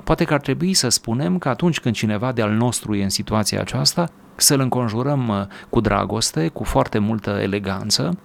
Poate 0.04 0.24
că 0.24 0.34
ar 0.34 0.40
trebui 0.40 0.74
să 0.74 0.90
spunem 0.90 1.38
că 1.38 1.50
atunci 1.50 1.80
când 1.80 1.96
cineva 1.96 2.32
de-al 2.32 2.52
nostru 2.52 2.96
e 2.96 3.04
în 3.04 3.10
situația 3.10 3.60
aceasta, 3.60 4.10
să-l 4.36 4.60
înconjurăm 4.60 5.50
cu 5.70 5.80
dragoste, 5.80 6.48
cu 6.48 6.64
foarte 6.64 7.00
multă 7.00 7.30
eleganță 7.42 8.18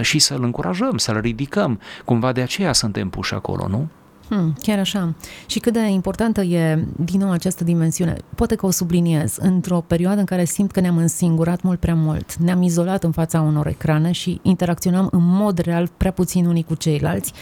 și 0.00 0.18
să-l 0.18 0.42
încurajăm, 0.42 0.98
să-l 0.98 1.20
ridicăm. 1.20 1.80
Cumva 2.04 2.32
de 2.32 2.40
aceea 2.40 2.72
suntem 2.72 3.08
puși 3.08 3.34
acolo, 3.34 3.68
nu? 3.68 3.88
Hmm, 4.28 4.54
chiar 4.62 4.78
așa. 4.78 5.14
Și 5.46 5.58
cât 5.58 5.72
de 5.72 5.80
importantă 5.80 6.40
e, 6.40 6.84
din 6.96 7.20
nou, 7.20 7.30
această 7.30 7.64
dimensiune. 7.64 8.16
Poate 8.34 8.54
că 8.54 8.66
o 8.66 8.70
subliniez 8.70 9.36
într-o 9.40 9.80
perioadă 9.80 10.18
în 10.18 10.24
care 10.24 10.44
simt 10.44 10.70
că 10.70 10.80
ne-am 10.80 10.96
însingurat 10.96 11.62
mult 11.62 11.80
prea 11.80 11.94
mult, 11.94 12.34
ne-am 12.34 12.62
izolat 12.62 13.04
în 13.04 13.12
fața 13.12 13.40
unor 13.40 13.66
ecrane 13.66 14.12
și 14.12 14.38
interacționăm 14.42 15.08
în 15.10 15.22
mod 15.22 15.58
real 15.58 15.90
prea 15.96 16.10
puțin 16.10 16.46
unii 16.46 16.64
cu 16.64 16.74
ceilalți, 16.74 17.32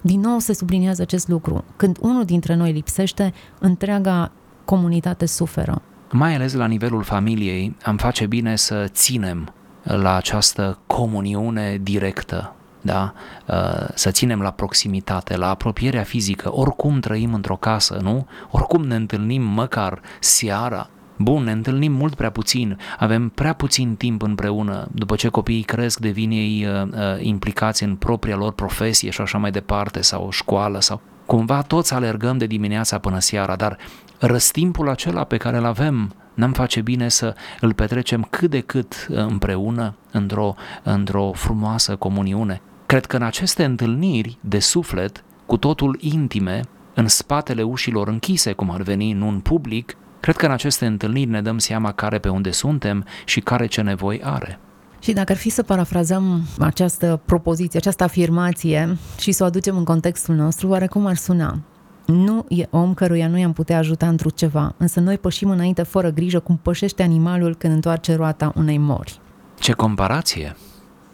din 0.00 0.20
nou 0.20 0.38
se 0.38 0.54
subliniază 0.54 1.02
acest 1.02 1.28
lucru. 1.28 1.64
Când 1.76 1.98
unul 2.00 2.24
dintre 2.24 2.54
noi 2.54 2.72
lipsește, 2.72 3.32
întreaga 3.58 4.32
comunitate 4.64 5.26
suferă. 5.26 5.82
Mai 6.10 6.34
ales 6.34 6.52
la 6.52 6.66
nivelul 6.66 7.02
familiei, 7.02 7.76
am 7.82 7.96
face 7.96 8.26
bine 8.26 8.56
să 8.56 8.84
ținem 8.88 9.52
la 9.82 10.14
această 10.16 10.78
comuniune 10.86 11.80
directă 11.82 12.55
da? 12.86 13.12
Uh, 13.46 13.88
să 13.94 14.10
ținem 14.10 14.40
la 14.40 14.50
proximitate, 14.50 15.36
la 15.36 15.48
apropierea 15.48 16.02
fizică, 16.02 16.54
oricum 16.54 17.00
trăim 17.00 17.34
într-o 17.34 17.56
casă, 17.56 17.98
nu? 18.02 18.26
Oricum 18.50 18.82
ne 18.82 18.94
întâlnim 18.94 19.42
măcar 19.42 20.00
seara, 20.20 20.90
Bun, 21.18 21.42
ne 21.42 21.52
întâlnim 21.52 21.92
mult 21.92 22.14
prea 22.14 22.30
puțin, 22.30 22.78
avem 22.98 23.28
prea 23.28 23.52
puțin 23.52 23.94
timp 23.94 24.22
împreună, 24.22 24.88
după 24.92 25.16
ce 25.16 25.28
copiii 25.28 25.62
cresc, 25.62 25.98
devin 25.98 26.30
ei 26.30 26.66
uh, 26.66 26.82
uh, 26.82 26.98
implicați 27.18 27.82
în 27.82 27.96
propria 27.96 28.36
lor 28.36 28.52
profesie 28.52 29.10
și 29.10 29.20
așa 29.20 29.38
mai 29.38 29.50
departe, 29.50 30.02
sau 30.02 30.26
o 30.26 30.30
școală, 30.30 30.80
sau 30.80 31.00
cumva 31.26 31.62
toți 31.62 31.94
alergăm 31.94 32.38
de 32.38 32.46
dimineața 32.46 32.98
până 32.98 33.18
seara, 33.18 33.56
dar 33.56 33.76
răstimpul 34.18 34.88
acela 34.88 35.24
pe 35.24 35.36
care 35.36 35.56
îl 35.56 35.64
avem, 35.64 36.14
n-am 36.34 36.52
face 36.52 36.80
bine 36.80 37.08
să 37.08 37.34
îl 37.60 37.72
petrecem 37.72 38.26
cât 38.30 38.50
de 38.50 38.60
cât 38.60 39.06
uh, 39.10 39.16
împreună, 39.16 39.94
într-o, 40.10 40.54
într-o 40.82 41.32
frumoasă 41.34 41.96
comuniune. 41.96 42.60
Cred 42.86 43.06
că 43.06 43.16
în 43.16 43.22
aceste 43.22 43.64
întâlniri 43.64 44.38
de 44.40 44.58
suflet, 44.58 45.24
cu 45.46 45.56
totul 45.56 45.98
intime, 46.00 46.60
în 46.94 47.08
spatele 47.08 47.62
ușilor 47.62 48.08
închise, 48.08 48.52
cum 48.52 48.70
ar 48.70 48.82
veni, 48.82 49.12
nu 49.12 49.28
în 49.28 49.40
public, 49.40 49.96
cred 50.20 50.36
că 50.36 50.46
în 50.46 50.52
aceste 50.52 50.86
întâlniri 50.86 51.30
ne 51.30 51.42
dăm 51.42 51.58
seama 51.58 51.92
care 51.92 52.18
pe 52.18 52.28
unde 52.28 52.50
suntem 52.50 53.04
și 53.24 53.40
care 53.40 53.66
ce 53.66 53.80
nevoi 53.80 54.20
are. 54.22 54.58
Și 54.98 55.12
dacă 55.12 55.32
ar 55.32 55.38
fi 55.38 55.48
să 55.48 55.62
parafrazăm 55.62 56.42
această 56.58 57.20
propoziție, 57.24 57.78
această 57.78 58.04
afirmație 58.04 58.96
și 59.18 59.32
să 59.32 59.42
o 59.42 59.46
aducem 59.46 59.76
în 59.76 59.84
contextul 59.84 60.34
nostru, 60.34 60.68
oare 60.68 60.86
cum 60.86 61.06
ar 61.06 61.16
suna? 61.16 61.58
Nu 62.06 62.44
e 62.48 62.66
om 62.70 62.94
căruia 62.94 63.28
nu 63.28 63.38
i-am 63.38 63.52
putea 63.52 63.78
ajuta 63.78 64.08
într 64.08 64.26
ceva, 64.34 64.74
însă 64.76 65.00
noi 65.00 65.18
pășim 65.18 65.50
înainte 65.50 65.82
fără 65.82 66.10
grijă 66.10 66.38
cum 66.38 66.56
pășește 66.56 67.02
animalul 67.02 67.54
când 67.54 67.72
întoarce 67.72 68.14
roata 68.14 68.52
unei 68.56 68.78
mori. 68.78 69.20
Ce 69.58 69.72
comparație! 69.72 70.56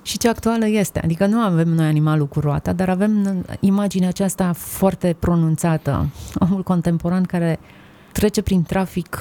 Și 0.02 0.18
ce 0.18 0.28
actuală 0.28 0.66
este, 0.66 1.00
adică 1.04 1.26
nu 1.26 1.38
avem 1.38 1.68
noi 1.68 1.86
animalul 1.86 2.26
cu 2.26 2.40
roata, 2.40 2.72
dar 2.72 2.88
avem 2.88 3.44
imaginea 3.60 4.08
aceasta 4.08 4.52
foarte 4.52 5.16
pronunțată, 5.18 6.08
omul 6.38 6.62
contemporan 6.62 7.22
care 7.22 7.58
trece 8.12 8.42
prin 8.42 8.62
trafic 8.62 9.18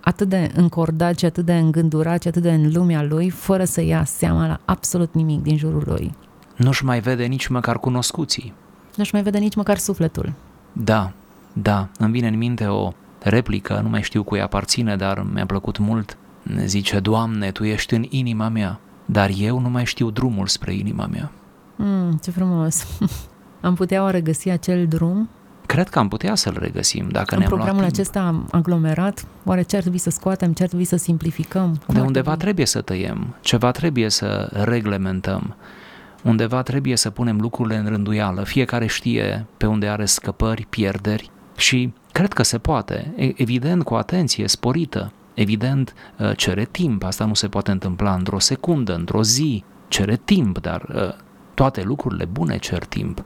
atât 0.00 0.28
de 0.28 0.50
încordat 0.54 1.18
și 1.18 1.24
atât 1.24 1.44
de 1.44 1.58
îngândurat 1.58 2.22
și 2.22 2.28
atât 2.28 2.42
de 2.42 2.52
în 2.52 2.72
lumea 2.72 3.02
lui, 3.02 3.30
fără 3.30 3.64
să 3.64 3.82
ia 3.82 4.04
seama 4.04 4.46
la 4.46 4.60
absolut 4.64 5.14
nimic 5.14 5.42
din 5.42 5.56
jurul 5.56 5.82
lui. 5.86 6.14
Nu-și 6.56 6.84
mai 6.84 7.00
vede 7.00 7.24
nici 7.24 7.46
măcar 7.46 7.78
cunoscuții. 7.78 8.52
Nu-și 8.96 9.14
mai 9.14 9.22
vede 9.22 9.38
nici 9.38 9.54
măcar 9.54 9.76
sufletul. 9.76 10.32
Da, 10.72 11.12
da, 11.52 11.88
îmi 11.98 12.12
vine 12.12 12.28
în 12.28 12.36
minte 12.36 12.64
o 12.64 12.92
replică, 13.22 13.80
nu 13.82 13.88
mai 13.88 14.02
știu 14.02 14.22
cui 14.22 14.40
aparține, 14.40 14.96
dar 14.96 15.26
mi-a 15.32 15.46
plăcut 15.46 15.78
mult. 15.78 16.16
Zice, 16.64 16.98
Doamne, 16.98 17.50
Tu 17.50 17.64
ești 17.64 17.94
în 17.94 18.04
inima 18.08 18.48
mea, 18.48 18.80
dar 19.10 19.30
eu 19.38 19.58
nu 19.58 19.68
mai 19.70 19.84
știu 19.84 20.10
drumul 20.10 20.46
spre 20.46 20.74
inima 20.74 21.06
mea. 21.06 21.30
Mm, 21.76 22.18
ce 22.22 22.30
frumos! 22.30 22.86
Am 23.60 23.74
putea 23.74 24.02
oare 24.02 24.20
găsi 24.20 24.48
acel 24.48 24.86
drum? 24.86 25.28
Cred 25.66 25.88
că 25.88 25.98
am 25.98 26.08
putea 26.08 26.34
să-l 26.34 26.56
regăsim 26.60 27.08
dacă 27.08 27.32
în 27.34 27.38
ne-am 27.38 27.50
programul 27.50 27.80
luat 27.80 27.92
timp. 27.92 28.06
acesta 28.08 28.44
aglomerat, 28.50 29.24
oare 29.44 29.62
ce 29.62 29.74
ar 29.76 29.80
trebui 29.80 29.98
să 29.98 30.10
scoatem, 30.10 30.52
ce 30.52 30.62
ar 30.62 30.68
trebui 30.68 30.86
să 30.86 30.96
simplificăm? 30.96 31.66
Cum 31.86 31.94
De 31.94 32.00
ar 32.00 32.06
undeva 32.06 32.24
trebui? 32.24 32.42
trebuie 32.42 32.66
să 32.66 32.80
tăiem, 32.80 33.34
ceva 33.40 33.70
trebuie 33.70 34.08
să 34.08 34.48
reglementăm, 34.64 35.54
undeva 36.22 36.62
trebuie 36.62 36.96
să 36.96 37.10
punem 37.10 37.40
lucrurile 37.40 37.76
în 37.76 37.86
rânduială, 37.86 38.42
fiecare 38.44 38.86
știe 38.86 39.46
pe 39.56 39.66
unde 39.66 39.88
are 39.88 40.04
scăpări, 40.04 40.66
pierderi 40.70 41.30
și 41.56 41.92
cred 42.12 42.32
că 42.32 42.42
se 42.42 42.58
poate, 42.58 43.12
E- 43.16 43.32
evident 43.36 43.82
cu 43.82 43.94
atenție 43.94 44.48
sporită, 44.48 45.12
evident 45.34 45.94
uh, 46.18 46.36
cere 46.36 46.64
timp, 46.64 47.04
asta 47.04 47.24
nu 47.24 47.34
se 47.34 47.48
poate 47.48 47.70
întâmpla 47.70 48.14
într-o 48.14 48.38
secundă, 48.38 48.94
într-o 48.94 49.22
zi, 49.22 49.64
cere 49.88 50.20
timp, 50.24 50.58
dar 50.58 50.86
uh, 50.94 51.14
toate 51.54 51.82
lucrurile 51.82 52.24
bune 52.24 52.58
cer 52.58 52.84
timp. 52.84 53.22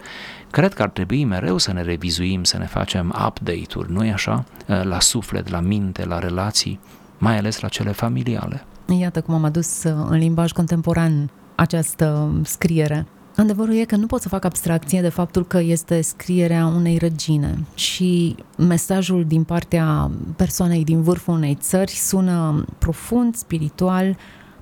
Cred 0.50 0.74
că 0.74 0.82
ar 0.82 0.88
trebui 0.88 1.24
mereu 1.24 1.58
să 1.58 1.72
ne 1.72 1.82
revizuim, 1.82 2.44
să 2.44 2.58
ne 2.58 2.66
facem 2.66 3.14
update-uri, 3.26 3.92
nu-i 3.92 4.12
așa? 4.12 4.44
Uh, 4.68 4.82
La 4.82 5.00
suflet, 5.00 5.48
la 5.48 5.60
minte, 5.60 6.04
la 6.04 6.18
relații, 6.18 6.80
mai 7.18 7.38
ales 7.38 7.60
la 7.60 7.68
cele 7.68 7.92
familiale. 7.92 8.64
Iată 8.98 9.20
cum 9.20 9.34
am 9.34 9.44
adus 9.44 9.82
uh, 9.82 10.06
în 10.08 10.18
limbaj 10.18 10.52
contemporan 10.52 11.30
această 11.54 12.32
scriere. 12.42 13.06
Adevărul 13.36 13.74
e 13.74 13.84
că 13.84 13.96
nu 13.96 14.06
pot 14.06 14.20
să 14.20 14.28
fac 14.28 14.44
abstracție 14.44 15.00
de 15.00 15.08
faptul 15.08 15.46
că 15.46 15.58
este 15.58 16.00
scrierea 16.00 16.66
unei 16.66 16.98
regine 16.98 17.58
și 17.74 18.36
mesajul 18.58 19.24
din 19.24 19.42
partea 19.42 20.10
persoanei 20.36 20.84
din 20.84 21.02
vârful 21.02 21.34
unei 21.34 21.54
țări 21.54 21.90
sună 21.90 22.64
profund, 22.78 23.34
spiritual, 23.34 24.16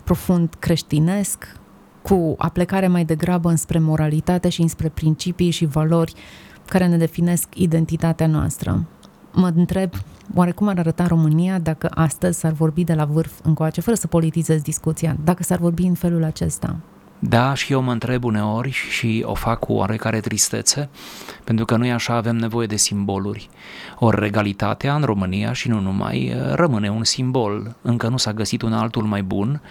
profund 0.05 0.55
creștinesc, 0.59 1.57
cu 2.03 2.35
aplecare 2.39 2.87
mai 2.89 3.05
degrabă 3.05 3.49
înspre 3.49 3.79
moralitate 3.79 4.49
și 4.49 4.61
înspre 4.61 4.89
principii 4.89 5.51
și 5.51 5.65
valori 5.65 6.15
care 6.67 6.87
ne 6.87 6.97
definesc 6.97 7.49
identitatea 7.55 8.27
noastră. 8.27 8.87
Mă 9.33 9.51
întreb, 9.55 9.91
oare 10.35 10.51
cum 10.51 10.69
ar 10.69 10.79
arăta 10.79 11.07
România 11.07 11.59
dacă 11.59 11.91
astăzi 11.95 12.39
s-ar 12.39 12.53
vorbi 12.53 12.85
de 12.85 12.95
la 12.95 13.05
vârf 13.05 13.33
încoace, 13.43 13.81
fără 13.81 13.97
să 13.97 14.07
politizez 14.07 14.63
discuția, 14.63 15.17
dacă 15.25 15.43
s-ar 15.43 15.59
vorbi 15.59 15.83
în 15.83 15.95
felul 15.95 16.25
acesta? 16.25 16.77
Da, 17.25 17.55
și 17.55 17.73
eu 17.73 17.83
mă 17.83 17.93
întreb 17.93 18.25
uneori 18.25 18.71
și 18.71 19.23
o 19.27 19.35
fac 19.35 19.59
cu 19.59 19.73
oarecare 19.73 20.21
tristețe, 20.21 20.89
pentru 21.45 21.65
că 21.65 21.77
noi 21.77 21.93
așa 21.93 22.15
avem 22.15 22.37
nevoie 22.37 22.67
de 22.67 22.77
simboluri. 22.77 23.49
Ori 23.99 24.21
regalitatea 24.21 24.95
în 24.95 25.03
România 25.03 25.53
și 25.53 25.69
nu 25.69 25.81
numai 25.81 26.37
rămâne 26.53 26.91
un 26.91 27.05
simbol, 27.05 27.77
încă 27.83 28.09
nu 28.09 28.17
s-a 28.17 28.33
găsit 28.33 28.63
un 28.63 28.73
altul 28.73 29.03
mai 29.03 29.23
bun 29.23 29.63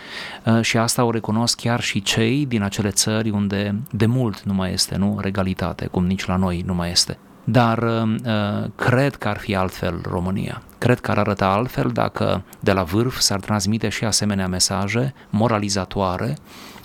și 0.62 0.78
asta 0.78 1.04
o 1.04 1.12
recunosc 1.12 1.60
chiar 1.60 1.82
și 1.82 2.02
cei 2.02 2.46
din 2.46 2.62
acele 2.62 2.90
țări 2.90 3.30
unde 3.30 3.82
de 3.92 4.06
mult 4.06 4.42
nu 4.42 4.54
mai 4.54 4.74
este, 4.74 4.96
nu, 4.96 5.18
regalitate, 5.22 5.86
cum 5.86 6.06
nici 6.06 6.26
la 6.26 6.36
noi 6.36 6.64
nu 6.66 6.74
mai 6.74 6.92
este. 6.92 7.18
Dar 7.44 7.78
uh, 7.78 8.70
cred 8.76 9.16
că 9.16 9.28
ar 9.28 9.38
fi 9.38 9.56
altfel 9.56 10.02
România. 10.10 10.62
Cred 10.78 11.00
că 11.00 11.12
ar 11.12 11.18
arăta 11.18 11.48
altfel 11.48 11.90
dacă 11.90 12.44
de 12.60 12.72
la 12.72 12.84
vârf 12.84 13.20
s-ar 13.20 13.40
transmite 13.40 13.90
și 13.90 14.06
asemenea 14.06 14.48
mesaje 14.48 15.14
moralizatoare, 15.30 16.38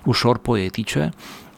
ușor 0.07 0.39
poetice, 0.39 1.11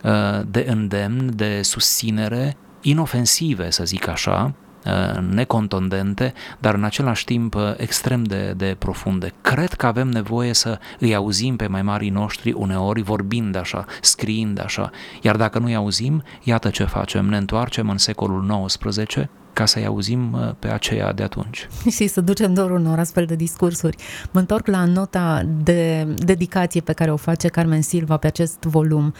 uh, 0.02 0.40
de 0.46 0.66
îndemn, 0.68 1.36
de 1.36 1.62
susținere, 1.62 2.56
inofensive, 2.80 3.70
să 3.70 3.84
zic 3.84 4.08
așa, 4.08 4.54
uh, 4.86 5.20
necontondente, 5.30 6.32
dar 6.58 6.74
în 6.74 6.84
același 6.84 7.24
timp 7.24 7.54
uh, 7.54 7.74
extrem 7.76 8.22
de, 8.22 8.54
de 8.56 8.76
profunde. 8.78 9.32
Cred 9.40 9.72
că 9.72 9.86
avem 9.86 10.08
nevoie 10.08 10.52
să 10.52 10.78
îi 10.98 11.14
auzim 11.14 11.56
pe 11.56 11.66
mai 11.66 11.82
marii 11.82 12.10
noștri 12.10 12.52
uneori 12.52 13.02
vorbind 13.02 13.56
așa, 13.56 13.84
scriind 14.00 14.60
așa, 14.64 14.90
iar 15.22 15.36
dacă 15.36 15.58
nu 15.58 15.66
îi 15.66 15.74
auzim, 15.74 16.22
iată 16.42 16.70
ce 16.70 16.84
facem, 16.84 17.26
ne 17.26 17.36
întoarcem 17.36 17.88
în 17.88 17.98
secolul 17.98 18.64
XIX 18.66 19.28
ca 19.58 19.66
să-i 19.66 19.86
auzim 19.86 20.32
uh, 20.32 20.50
pe 20.58 20.68
aceea 20.68 21.12
de 21.12 21.22
atunci. 21.22 21.68
și 21.90 22.06
să 22.06 22.20
ducem 22.20 22.54
doar 22.54 22.70
unor 22.70 22.98
astfel 22.98 23.24
de 23.26 23.34
discursuri. 23.34 23.96
Mă 24.30 24.40
întorc 24.40 24.66
la 24.66 24.84
nota 24.84 25.42
de 25.62 26.06
dedicație 26.16 26.80
pe 26.80 26.92
care 26.92 27.10
o 27.12 27.16
face 27.16 27.48
Carmen 27.48 27.82
Silva 27.82 28.16
pe 28.16 28.26
acest 28.26 28.62
volum. 28.62 29.14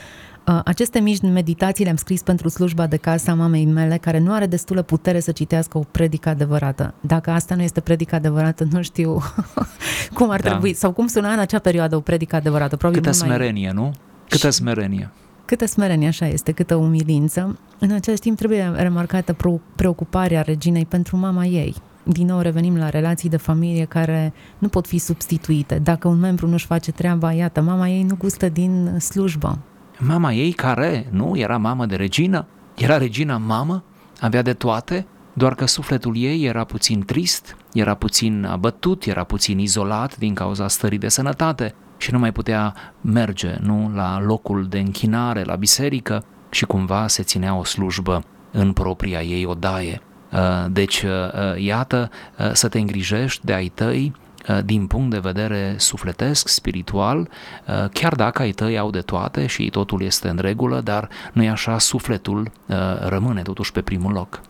Uh, 0.47 0.61
Aceste 0.65 0.99
mici 1.01 1.21
meditații 1.23 1.85
le-am 1.85 1.97
scris 1.97 2.23
pentru 2.23 2.49
slujba 2.49 2.87
de 2.87 2.97
casă 2.97 3.31
a 3.31 3.35
mamei 3.35 3.65
mele, 3.65 3.97
care 3.97 4.19
nu 4.19 4.33
are 4.33 4.47
destulă 4.47 4.83
putere 4.83 5.21
să 5.21 5.33
citească 5.33 5.79
o 5.79 5.83
predică 5.91 6.29
adevărată. 6.29 6.95
Dacă 7.01 7.31
asta 7.31 7.55
nu 7.55 7.63
este 7.63 7.81
predică 7.81 8.15
adevărată, 8.15 8.67
nu 8.71 8.83
știu 8.83 9.19
cum 10.15 10.31
ar 10.31 10.41
Da. 10.41 10.49
trebui, 10.51 10.75
sau 10.75 10.93
cum 10.93 11.07
suna 11.07 11.33
în 11.33 11.39
acea 11.39 11.59
perioadă 11.59 11.97
o 11.97 12.01
predică 12.01 12.37
adevărată. 12.37 12.77
Probabil 12.77 13.03
Câtă 13.03 13.15
mult 13.17 13.29
mai- 13.29 13.37
smerenie, 13.37 13.71
nu? 13.75 13.93
Câtă 14.29 14.51
smerenie. 14.51 15.11
Câtă 15.49 15.67
smerenie, 15.67 16.09
așa 16.09 16.27
este, 16.27 16.53
câtă 16.53 16.75
umilință. 16.75 17.59
În 17.79 17.91
același 17.93 18.21
timp 18.21 18.37
trebuie 18.37 18.73
remarcată 18.77 19.33
pro- 19.33 19.61
preocuparea 19.77 20.43
reginei 20.43 20.87
pentru 20.87 21.17
mama 21.17 21.45
ei. 21.45 21.75
Din 22.03 22.27
nou 22.27 22.41
revenim 22.41 22.77
la 22.77 22.89
relații 22.89 23.29
de 23.29 23.37
familie 23.37 23.85
care 23.85 24.33
nu 24.59 24.69
pot 24.69 24.87
fi 24.87 24.99
substituite. 24.99 25.79
Dacă 25.79 26.09
un 26.09 26.19
membru 26.19 26.47
nu-și 26.47 26.67
face 26.67 26.93
treaba, 26.93 27.33
iată, 27.33 27.61
mama 27.61 27.89
ei 27.89 28.03
nu 28.03 28.17
gustă 28.19 28.49
din 28.49 28.99
slujbă. 28.99 29.59
Mama 29.99 30.33
ei 30.33 30.53
care, 30.53 31.07
nu, 31.11 31.37
era 31.37 31.57
mamă 31.57 31.87
de 31.87 31.97
regină, 31.97 32.47
era 32.77 32.99
regina 32.99 33.37
mamă, 33.37 33.85
avea 34.21 34.43
de 34.43 34.53
toate, 34.53 35.07
doar 35.33 35.55
că 35.55 35.67
sufletul 35.67 36.17
ei 36.17 36.45
era 36.45 36.65
puțin 36.65 37.05
trist, 37.05 37.57
era 37.73 37.95
puțin 37.95 38.45
abătut, 38.45 39.05
era 39.05 39.25
puțin 39.25 39.59
izolat 39.59 40.17
din 40.17 40.35
cauza 40.35 40.69
stării 40.69 40.99
de 40.99 41.09
sănătate 41.09 41.75
și 41.99 42.13
nu 42.13 42.19
mai 42.19 42.33
putea 42.33 42.75
merge, 43.01 43.57
nu, 43.61 43.91
la 43.95 44.21
locul 44.21 44.67
de 44.67 44.79
închinare, 44.79 45.43
la 45.43 45.55
biserică 45.57 46.25
și 46.51 46.65
cumva 46.65 47.07
se 47.07 47.23
ținea 47.23 47.55
o 47.55 47.65
slujbă 47.65 48.25
în 48.51 48.73
propria 48.73 49.23
ei 49.23 49.45
odaie. 49.45 50.01
Uh, 50.33 50.39
Deci, 50.71 51.03
uh, 51.03 51.63
iată, 51.63 52.11
uh, 52.39 52.51
să 52.53 52.69
te 52.69 52.79
îngrijești 52.79 53.45
de 53.45 53.53
ai 53.53 53.69
tăi 53.69 54.13
uh, 54.49 54.59
din 54.65 54.87
punct 54.87 55.11
de 55.11 55.19
vedere 55.19 55.75
sufletesc, 55.79 56.49
spiritual, 56.49 57.19
uh, 57.19 57.89
chiar 57.93 58.15
dacă 58.15 58.43
ai 58.43 58.51
tăi 58.51 58.79
au 58.79 58.91
de 58.91 59.01
toate 59.01 59.47
și 59.47 59.71
totul 59.71 60.03
este 60.03 60.29
în 60.29 60.39
regulă, 60.41 60.81
dar 60.81 61.09
nu 61.33 61.43
e 61.43 61.49
așa, 61.49 61.79
sufletul 61.79 62.51
uh, 62.67 62.77
rămâne 63.01 63.43
totuși 63.43 63.73
pe 63.73 63.81
primul 63.81 64.13
loc. 64.13 64.41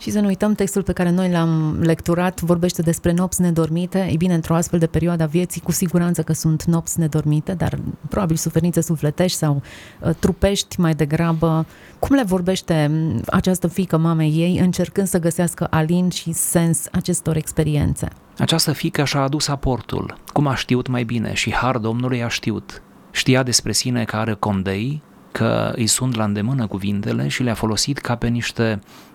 Și 0.00 0.10
să 0.10 0.20
nu 0.20 0.26
uităm, 0.26 0.54
textul 0.54 0.82
pe 0.82 0.92
care 0.92 1.10
noi 1.10 1.30
l-am 1.30 1.80
lecturat 1.80 2.40
vorbește 2.40 2.82
despre 2.82 3.12
nopți 3.12 3.40
nedormite. 3.40 4.06
Ei 4.10 4.16
bine, 4.16 4.34
într-o 4.34 4.54
astfel 4.54 4.78
de 4.78 4.86
perioadă 4.86 5.22
a 5.22 5.26
vieții, 5.26 5.60
cu 5.60 5.72
siguranță 5.72 6.22
că 6.22 6.32
sunt 6.32 6.64
nopți 6.64 6.98
nedormite, 6.98 7.52
dar 7.52 7.78
probabil 8.08 8.36
suferințe 8.36 8.80
sufletești 8.80 9.38
sau 9.38 9.62
uh, 10.00 10.10
trupești 10.18 10.80
mai 10.80 10.94
degrabă. 10.94 11.66
Cum 11.98 12.16
le 12.16 12.22
vorbește 12.22 12.90
această 13.26 13.66
fică 13.66 13.96
mamei 13.96 14.30
ei, 14.30 14.58
încercând 14.58 15.06
să 15.06 15.18
găsească 15.18 15.66
alin 15.70 16.08
și 16.08 16.32
sens 16.32 16.86
acestor 16.92 17.36
experiențe? 17.36 18.08
Această 18.38 18.72
fică 18.72 19.04
și-a 19.04 19.20
adus 19.20 19.48
aportul, 19.48 20.16
cum 20.32 20.46
a 20.46 20.54
știut 20.54 20.86
mai 20.86 21.04
bine 21.04 21.34
și 21.34 21.54
har 21.54 21.78
Domnului 21.78 22.22
a 22.22 22.28
știut. 22.28 22.82
Știa 23.10 23.42
despre 23.42 23.72
sine 23.72 24.04
că 24.04 24.16
are 24.16 24.36
condei, 24.38 25.02
că 25.32 25.72
îi 25.74 25.86
sunt 25.86 26.14
la 26.14 26.24
îndemână 26.24 26.66
cuvintele 26.66 27.28
și 27.28 27.42
le-a 27.42 27.54
folosit 27.54 27.98
ca 27.98 28.16
pe 28.16 28.28
niște 28.28 28.80
uh, 28.82 29.09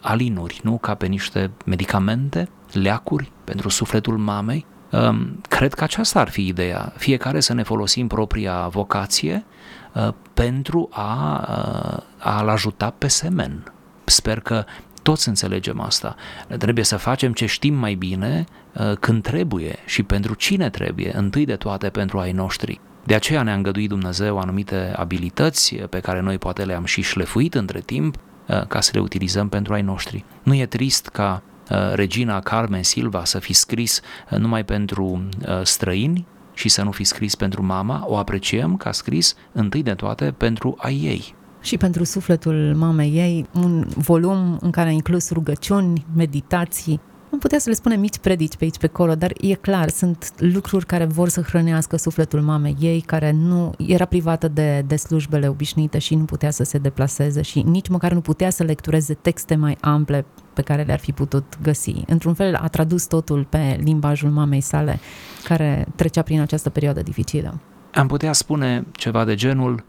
alinuri, 0.00 0.60
nu 0.62 0.78
ca 0.78 0.94
pe 0.94 1.06
niște 1.06 1.50
medicamente, 1.64 2.48
leacuri 2.72 3.32
pentru 3.44 3.68
sufletul 3.68 4.16
mamei. 4.16 4.66
Um, 4.90 5.40
cred 5.48 5.74
că 5.74 5.84
aceasta 5.84 6.20
ar 6.20 6.28
fi 6.28 6.46
ideea. 6.46 6.92
Fiecare 6.96 7.40
să 7.40 7.52
ne 7.52 7.62
folosim 7.62 8.06
propria 8.06 8.68
vocație 8.68 9.44
uh, 9.92 10.08
pentru 10.34 10.88
a, 10.92 11.46
uh, 11.48 12.02
a-l 12.18 12.48
ajuta 12.48 12.94
pe 12.98 13.08
semen. 13.08 13.72
Sper 14.04 14.40
că 14.40 14.64
toți 15.02 15.28
înțelegem 15.28 15.80
asta. 15.80 16.14
Trebuie 16.58 16.84
să 16.84 16.96
facem 16.96 17.32
ce 17.32 17.46
știm 17.46 17.74
mai 17.74 17.94
bine 17.94 18.44
uh, 18.72 18.92
când 19.00 19.22
trebuie 19.22 19.78
și 19.86 20.02
pentru 20.02 20.34
cine 20.34 20.70
trebuie, 20.70 21.16
întâi 21.16 21.44
de 21.44 21.56
toate 21.56 21.88
pentru 21.88 22.18
ai 22.18 22.32
noștri. 22.32 22.80
De 23.04 23.14
aceea 23.14 23.42
ne-a 23.42 23.54
îngăduit 23.54 23.88
Dumnezeu 23.88 24.38
anumite 24.38 24.92
abilități 24.96 25.74
pe 25.74 26.00
care 26.00 26.20
noi 26.20 26.38
poate 26.38 26.64
le-am 26.64 26.84
și 26.84 27.02
șlefuit 27.02 27.54
între 27.54 27.80
timp 27.80 28.14
uh, 28.14 28.20
ca 28.68 28.80
să 28.80 28.90
le 28.94 29.00
utilizăm 29.00 29.48
pentru 29.48 29.72
ai 29.72 29.82
noștri. 29.82 30.24
Nu 30.42 30.54
e 30.54 30.66
trist 30.66 31.06
ca 31.06 31.42
uh, 31.70 31.76
regina 31.94 32.40
Carmen 32.40 32.82
Silva 32.82 33.24
să 33.24 33.38
fi 33.38 33.52
scris 33.52 34.00
uh, 34.30 34.38
numai 34.38 34.64
pentru 34.64 35.28
străini 35.62 36.26
și 36.54 36.68
să 36.68 36.82
nu 36.82 36.90
fi 36.90 37.04
scris 37.04 37.34
pentru 37.34 37.62
mama, 37.62 38.04
o 38.06 38.16
apreciem 38.16 38.76
ca 38.76 38.92
scris 38.92 39.34
întâi 39.52 39.82
de 39.82 39.94
toate 39.94 40.34
pentru 40.36 40.76
ai 40.78 40.96
ei. 40.96 41.34
Și 41.60 41.76
pentru 41.76 42.04
sufletul 42.04 42.74
mamei 42.76 43.10
ei, 43.14 43.46
un 43.54 43.86
volum 43.96 44.58
în 44.60 44.70
care 44.70 44.88
a 44.88 44.92
inclus 44.92 45.30
rugăciuni, 45.30 46.06
meditații, 46.14 47.00
am 47.32 47.38
putea 47.38 47.58
să 47.58 47.68
le 47.68 47.74
spunem 47.74 48.00
mici 48.00 48.18
predici 48.18 48.56
pe 48.56 48.64
aici, 48.64 48.78
pe 48.78 48.86
acolo, 48.86 49.14
dar 49.14 49.32
e 49.40 49.54
clar, 49.54 49.88
sunt 49.88 50.32
lucruri 50.36 50.86
care 50.86 51.04
vor 51.04 51.28
să 51.28 51.40
hrănească 51.40 51.96
sufletul 51.96 52.40
mamei 52.40 52.76
ei, 52.80 53.00
care 53.00 53.30
nu 53.30 53.74
era 53.78 54.04
privată 54.04 54.48
de, 54.48 54.84
de 54.86 54.96
slujbele 54.96 55.48
obișnuite 55.48 55.98
și 55.98 56.14
nu 56.14 56.24
putea 56.24 56.50
să 56.50 56.64
se 56.64 56.78
deplaseze 56.78 57.42
și 57.42 57.60
nici 57.60 57.88
măcar 57.88 58.12
nu 58.12 58.20
putea 58.20 58.50
să 58.50 58.62
lectureze 58.62 59.14
texte 59.14 59.54
mai 59.54 59.76
ample 59.80 60.24
pe 60.52 60.62
care 60.62 60.82
le-ar 60.82 60.98
fi 60.98 61.12
putut 61.12 61.58
găsi. 61.62 61.94
Într-un 62.06 62.34
fel 62.34 62.54
a 62.54 62.68
tradus 62.68 63.06
totul 63.06 63.44
pe 63.44 63.78
limbajul 63.82 64.30
mamei 64.30 64.60
sale, 64.60 64.98
care 65.44 65.86
trecea 65.94 66.22
prin 66.22 66.40
această 66.40 66.70
perioadă 66.70 67.02
dificilă. 67.02 67.60
Am 67.94 68.06
putea 68.06 68.32
spune 68.32 68.86
ceva 68.92 69.24
de 69.24 69.34
genul, 69.34 69.84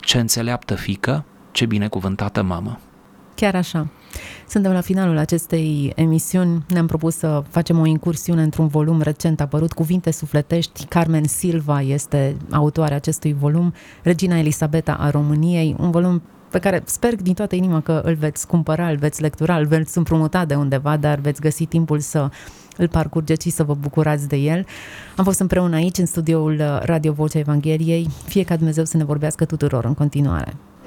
ce 0.00 0.18
înțeleaptă 0.18 0.74
fică, 0.74 1.24
ce 1.50 1.66
binecuvântată 1.66 2.42
mamă. 2.42 2.78
Chiar 3.34 3.54
așa. 3.54 3.88
Suntem 4.48 4.72
la 4.72 4.80
finalul 4.80 5.18
acestei 5.18 5.92
emisiuni. 5.96 6.64
Ne-am 6.68 6.86
propus 6.86 7.16
să 7.16 7.42
facem 7.48 7.78
o 7.78 7.86
incursiune 7.86 8.42
într-un 8.42 8.66
volum 8.66 9.00
recent 9.00 9.40
apărut, 9.40 9.72
Cuvinte 9.72 10.10
sufletești. 10.10 10.84
Carmen 10.84 11.24
Silva 11.24 11.80
este 11.80 12.36
autoarea 12.50 12.96
acestui 12.96 13.32
volum, 13.32 13.72
Regina 14.02 14.38
Elisabeta 14.38 14.92
a 14.92 15.10
României, 15.10 15.76
un 15.78 15.90
volum 15.90 16.22
pe 16.50 16.58
care 16.58 16.82
sper 16.84 17.16
din 17.16 17.34
toată 17.34 17.54
inima 17.54 17.80
că 17.80 18.00
îl 18.04 18.14
veți 18.14 18.46
cumpăra, 18.46 18.88
îl 18.88 18.96
veți 18.96 19.20
lectura, 19.20 19.56
îl 19.56 19.66
veți 19.66 19.98
împrumuta 19.98 20.44
de 20.44 20.54
undeva, 20.54 20.96
dar 20.96 21.18
veți 21.18 21.40
găsi 21.40 21.64
timpul 21.64 21.98
să 22.00 22.30
îl 22.76 22.88
parcurgeți 22.88 23.46
și 23.46 23.50
să 23.50 23.64
vă 23.64 23.74
bucurați 23.74 24.28
de 24.28 24.36
el. 24.36 24.66
Am 25.16 25.24
fost 25.24 25.40
împreună 25.40 25.76
aici, 25.76 25.98
în 25.98 26.06
studioul 26.06 26.62
Radio 26.82 27.12
Vocea 27.12 27.38
Evangheliei. 27.38 28.08
Fie 28.26 28.42
ca 28.42 28.56
Dumnezeu 28.56 28.84
să 28.84 28.96
ne 28.96 29.04
vorbească 29.04 29.44
tuturor 29.44 29.84
în 29.84 29.94
continuare. 29.94 30.56